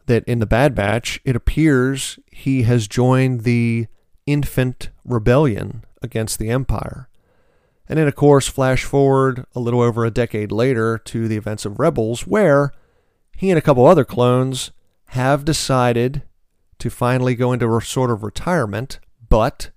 That 0.08 0.24
in 0.26 0.40
the 0.40 0.46
Bad 0.46 0.76
Batch, 0.76 1.22
it 1.24 1.36
appears 1.36 2.20
he 2.32 2.64
has 2.64 2.88
joined 2.88 3.42
the 3.42 3.88
infant 4.26 4.90
rebellion 5.06 5.84
against 6.02 6.40
the 6.40 6.50
Empire. 6.50 7.08
And 7.88 7.98
then, 7.98 8.08
of 8.08 8.16
course, 8.16 8.48
flash 8.48 8.84
forward 8.84 9.46
a 9.56 9.60
little 9.60 9.82
over 9.82 10.06
a 10.06 10.12
decade 10.12 10.52
later 10.52 10.98
to 10.98 11.28
the 11.28 11.38
events 11.38 11.66
of 11.66 11.80
Rebels, 11.80 12.28
where 12.28 12.72
he 13.38 13.50
and 13.50 13.58
a 13.58 13.62
couple 13.62 13.86
other 13.86 14.06
clones 14.06 14.72
have 15.08 15.46
decided 15.46 16.24
to 16.80 16.90
finally 16.90 17.36
go 17.36 17.54
into 17.54 17.76
a 17.76 17.82
sort 17.82 18.12
of 18.12 18.24
retirement, 18.24 19.00
but 19.30 19.70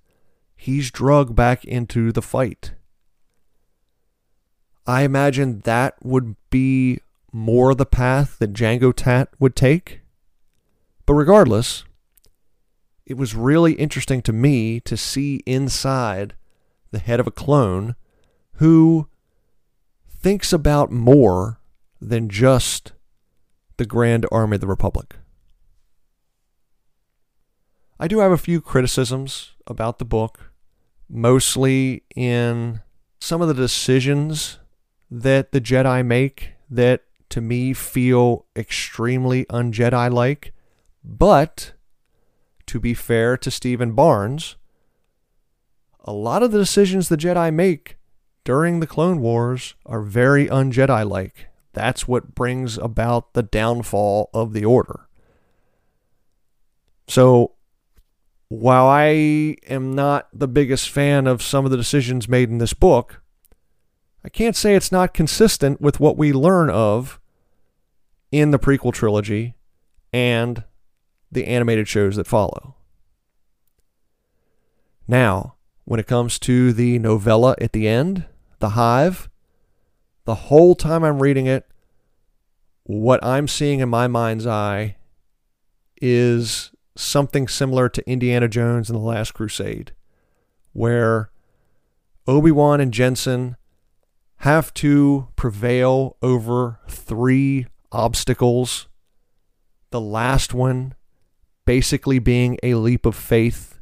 he's 0.65 0.89
drugged 0.89 1.35
back 1.35 1.63
into 1.63 2.11
the 2.11 2.23
fight. 2.23 2.73
I 4.87 5.03
imagine 5.03 5.59
that 5.59 5.93
would 6.03 6.35
be 6.49 7.01
more 7.31 7.75
the 7.75 7.85
path 7.85 8.39
that 8.39 8.53
Jango 8.53 8.91
Tat 8.91 9.29
would 9.37 9.55
take. 9.55 10.01
But 11.05 11.13
regardless, 11.13 11.83
it 13.05 13.15
was 13.15 13.35
really 13.35 13.73
interesting 13.73 14.23
to 14.23 14.33
me 14.33 14.79
to 14.79 14.97
see 14.97 15.43
inside 15.45 16.33
the 16.89 16.97
head 16.97 17.19
of 17.19 17.27
a 17.27 17.31
clone 17.31 17.93
who 18.53 19.07
thinks 20.09 20.51
about 20.51 20.91
more 20.91 21.59
than 22.01 22.27
just 22.27 22.93
the 23.77 23.85
Grand 23.85 24.25
Army 24.31 24.55
of 24.55 24.61
the 24.61 24.67
Republic. 24.67 25.17
I 27.99 28.07
do 28.07 28.17
have 28.17 28.31
a 28.31 28.37
few 28.37 28.61
criticisms 28.61 29.51
about 29.67 29.99
the 29.99 30.05
book 30.05 30.53
mostly 31.09 32.03
in 32.15 32.81
some 33.19 33.41
of 33.41 33.47
the 33.47 33.53
decisions 33.53 34.59
that 35.09 35.51
the 35.51 35.61
Jedi 35.61 36.05
make 36.05 36.53
that 36.69 37.03
to 37.29 37.41
me 37.41 37.73
feel 37.73 38.45
extremely 38.55 39.45
un 39.49 39.71
Jedi 39.71 40.11
like. 40.11 40.53
But 41.03 41.73
to 42.67 42.79
be 42.79 42.93
fair 42.93 43.37
to 43.37 43.51
Steven 43.51 43.93
Barnes, 43.93 44.55
a 46.03 46.13
lot 46.13 46.43
of 46.43 46.51
the 46.51 46.59
decisions 46.59 47.09
the 47.09 47.17
Jedi 47.17 47.53
make 47.53 47.97
during 48.43 48.79
the 48.79 48.87
Clone 48.87 49.21
Wars 49.21 49.75
are 49.85 50.01
very 50.01 50.49
un 50.49 50.71
Jedi 50.71 51.07
like. 51.07 51.47
That's 51.73 52.07
what 52.07 52.35
brings 52.35 52.77
about 52.77 53.33
the 53.33 53.43
downfall 53.43 54.29
of 54.33 54.53
the 54.53 54.63
Order. 54.63 55.07
So 57.07 57.51
while 58.47 58.87
I 58.87 59.57
am 59.67 59.93
not 59.93 60.27
the 60.33 60.47
biggest 60.47 60.89
fan 60.89 61.27
of 61.27 61.41
some 61.41 61.65
of 61.65 61.71
the 61.71 61.77
decisions 61.77 62.29
made 62.29 62.49
in 62.49 62.59
this 62.59 62.73
book, 62.73 63.21
I 64.23 64.29
can't 64.29 64.55
say 64.55 64.75
it's 64.75 64.91
not 64.91 65.13
consistent 65.13 65.81
with 65.81 65.99
what 65.99 66.17
we 66.17 66.33
learn 66.33 66.69
of 66.69 67.19
in 68.31 68.51
the 68.51 68.59
prequel 68.59 68.93
trilogy 68.93 69.55
and 70.11 70.63
the 71.31 71.45
animated 71.47 71.87
shows 71.87 72.15
that 72.15 72.27
follow. 72.27 72.75
Now, 75.07 75.55
when 75.83 75.99
it 75.99 76.07
comes 76.07 76.39
to 76.39 76.73
the 76.73 76.97
novella 76.99 77.55
at 77.61 77.73
the 77.73 77.87
end, 77.87 78.25
The 78.59 78.69
Hive, 78.69 79.29
the 80.25 80.35
whole 80.35 80.73
time 80.73 81.03
I'm 81.03 81.21
reading 81.21 81.45
it, 81.45 81.67
what 82.83 83.23
I'm 83.23 83.47
seeing 83.47 83.79
in 83.79 83.89
my 83.89 84.07
mind's 84.07 84.47
eye 84.47 84.97
is 86.01 86.71
something 86.95 87.47
similar 87.47 87.89
to 87.89 88.09
Indiana 88.09 88.47
Jones 88.47 88.89
and 88.89 88.97
the 88.97 89.03
Last 89.03 89.33
Crusade, 89.33 89.91
where 90.73 91.29
Obi 92.27 92.51
Wan 92.51 92.81
and 92.81 92.93
Jensen 92.93 93.57
have 94.37 94.73
to 94.75 95.27
prevail 95.35 96.17
over 96.21 96.79
three 96.87 97.67
obstacles. 97.91 98.87
The 99.91 100.01
last 100.01 100.53
one 100.53 100.93
basically 101.65 102.19
being 102.19 102.57
a 102.63 102.75
leap 102.75 103.05
of 103.05 103.15
faith. 103.15 103.79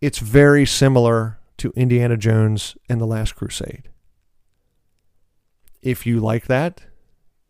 It's 0.00 0.18
very 0.18 0.66
similar 0.66 1.38
to 1.58 1.72
Indiana 1.74 2.16
Jones 2.16 2.76
and 2.88 3.00
the 3.00 3.06
Last 3.06 3.34
Crusade. 3.34 3.88
If 5.82 6.06
you 6.06 6.20
like 6.20 6.46
that, 6.46 6.82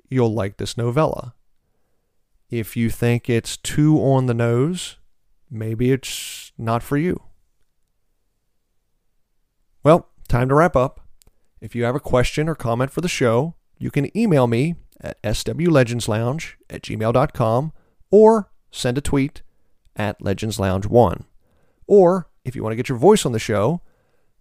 you'll 0.08 0.32
like 0.32 0.56
this 0.56 0.76
novella. 0.76 1.34
If 2.50 2.76
you 2.76 2.90
think 2.90 3.28
it's 3.28 3.56
too 3.56 3.98
on 3.98 4.26
the 4.26 4.34
nose, 4.34 4.98
maybe 5.50 5.92
it's 5.92 6.52
not 6.58 6.82
for 6.82 6.96
you. 6.96 7.22
Well, 9.82 10.08
time 10.28 10.48
to 10.48 10.54
wrap 10.54 10.76
up. 10.76 11.00
If 11.60 11.74
you 11.74 11.84
have 11.84 11.94
a 11.94 12.00
question 12.00 12.48
or 12.48 12.54
comment 12.54 12.90
for 12.90 13.00
the 13.00 13.08
show, 13.08 13.54
you 13.78 13.90
can 13.90 14.16
email 14.16 14.46
me 14.46 14.76
at 15.00 15.20
swlegendslounge 15.22 16.52
at 16.70 16.82
gmail.com 16.82 17.72
or 18.10 18.50
send 18.70 18.98
a 18.98 19.00
tweet 19.00 19.42
at 19.96 20.20
legendslounge1. 20.20 21.24
Or 21.86 22.28
if 22.44 22.54
you 22.56 22.62
want 22.62 22.72
to 22.72 22.76
get 22.76 22.88
your 22.88 22.98
voice 22.98 23.24
on 23.26 23.32
the 23.32 23.38
show, 23.38 23.80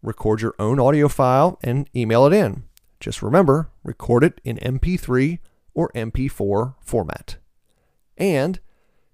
record 0.02 0.42
your 0.42 0.56
own 0.60 0.80
audio 0.80 1.08
file 1.08 1.60
and 1.64 1.90
email 1.96 2.26
it 2.26 2.34
in. 2.34 2.64
Just 3.00 3.22
remember, 3.22 3.70
record 3.84 4.24
it 4.24 4.40
in 4.44 4.58
MP3 4.58 5.40
or 5.74 5.92
MP4 5.94 6.76
format. 6.82 7.38
And 8.18 8.60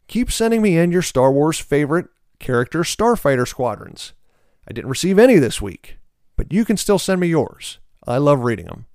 keep 0.08 0.32
sending 0.32 0.62
me 0.62 0.78
in 0.78 0.92
your 0.92 1.02
Star 1.02 1.32
Wars 1.32 1.60
favorite 1.60 2.08
character 2.40 2.82
Starfighter 2.82 3.48
squadrons. 3.48 4.14
I 4.68 4.74
didn't 4.74 4.90
receive 4.90 5.18
any 5.20 5.38
this 5.38 5.62
week, 5.62 5.98
but 6.36 6.54
you 6.54 6.66
can 6.66 6.78
still 6.78 7.00
send 7.00 7.22
me 7.22 7.28
yours. 7.28 7.80
I 8.08 8.18
love 8.18 8.44
reading 8.44 8.68
them. 8.68 8.86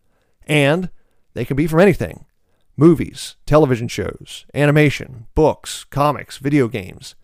And 0.47 0.91
they 1.35 1.45
can 1.45 1.57
be 1.57 1.67
from 1.67 1.81
anything 1.81 2.27
movies, 2.77 3.37
television 3.47 3.87
shows, 3.87 4.47
animation, 4.53 5.27
books, 5.35 5.85
comics, 5.85 6.39
video 6.39 6.67
games, 6.67 7.15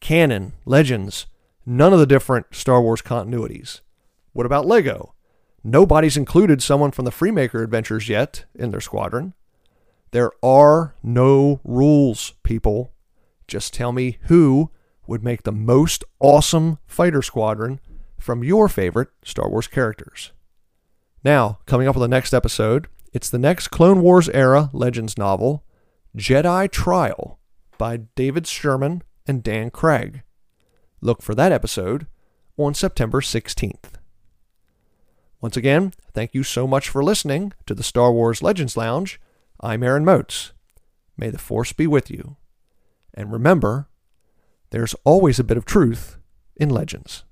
canon, 0.00 0.54
legends, 0.64 1.26
none 1.66 1.92
of 1.92 1.98
the 1.98 2.06
different 2.06 2.46
Star 2.52 2.80
Wars 2.80 3.02
continuities. 3.02 3.80
What 4.32 4.46
about 4.46 4.66
Lego? 4.66 5.14
Nobody's 5.62 6.16
included 6.16 6.62
someone 6.62 6.90
from 6.90 7.04
the 7.04 7.10
Freemaker 7.10 7.62
adventures 7.62 8.08
yet 8.08 8.44
in 8.54 8.70
their 8.70 8.80
squadron. 8.80 9.34
There 10.14 10.30
are 10.44 10.94
no 11.02 11.60
rules, 11.64 12.34
people. 12.44 12.92
Just 13.48 13.74
tell 13.74 13.90
me 13.90 14.18
who 14.26 14.70
would 15.08 15.24
make 15.24 15.42
the 15.42 15.50
most 15.50 16.04
awesome 16.20 16.78
fighter 16.86 17.20
squadron 17.20 17.80
from 18.16 18.44
your 18.44 18.68
favorite 18.68 19.08
Star 19.24 19.50
Wars 19.50 19.66
characters. 19.66 20.30
Now, 21.24 21.58
coming 21.66 21.88
up 21.88 21.96
on 21.96 22.00
the 22.00 22.06
next 22.06 22.32
episode, 22.32 22.86
it's 23.12 23.28
the 23.28 23.40
next 23.40 23.72
Clone 23.72 24.02
Wars 24.02 24.28
era 24.28 24.70
Legends 24.72 25.18
novel, 25.18 25.64
Jedi 26.16 26.70
Trial, 26.70 27.40
by 27.76 27.96
David 28.14 28.46
Sherman 28.46 29.02
and 29.26 29.42
Dan 29.42 29.68
Cragg. 29.68 30.22
Look 31.00 31.22
for 31.22 31.34
that 31.34 31.50
episode 31.50 32.06
on 32.56 32.74
September 32.74 33.20
16th. 33.20 33.94
Once 35.40 35.56
again, 35.56 35.92
thank 36.12 36.34
you 36.34 36.44
so 36.44 36.68
much 36.68 36.88
for 36.88 37.02
listening 37.02 37.52
to 37.66 37.74
the 37.74 37.82
Star 37.82 38.12
Wars 38.12 38.42
Legends 38.42 38.76
Lounge 38.76 39.20
I'm 39.60 39.82
Aaron 39.82 40.04
Moats. 40.04 40.52
May 41.16 41.30
the 41.30 41.38
force 41.38 41.72
be 41.72 41.86
with 41.86 42.10
you. 42.10 42.36
And 43.14 43.32
remember, 43.32 43.88
there's 44.70 44.94
always 45.04 45.38
a 45.38 45.44
bit 45.44 45.56
of 45.56 45.64
truth 45.64 46.18
in 46.56 46.68
legends. 46.68 47.24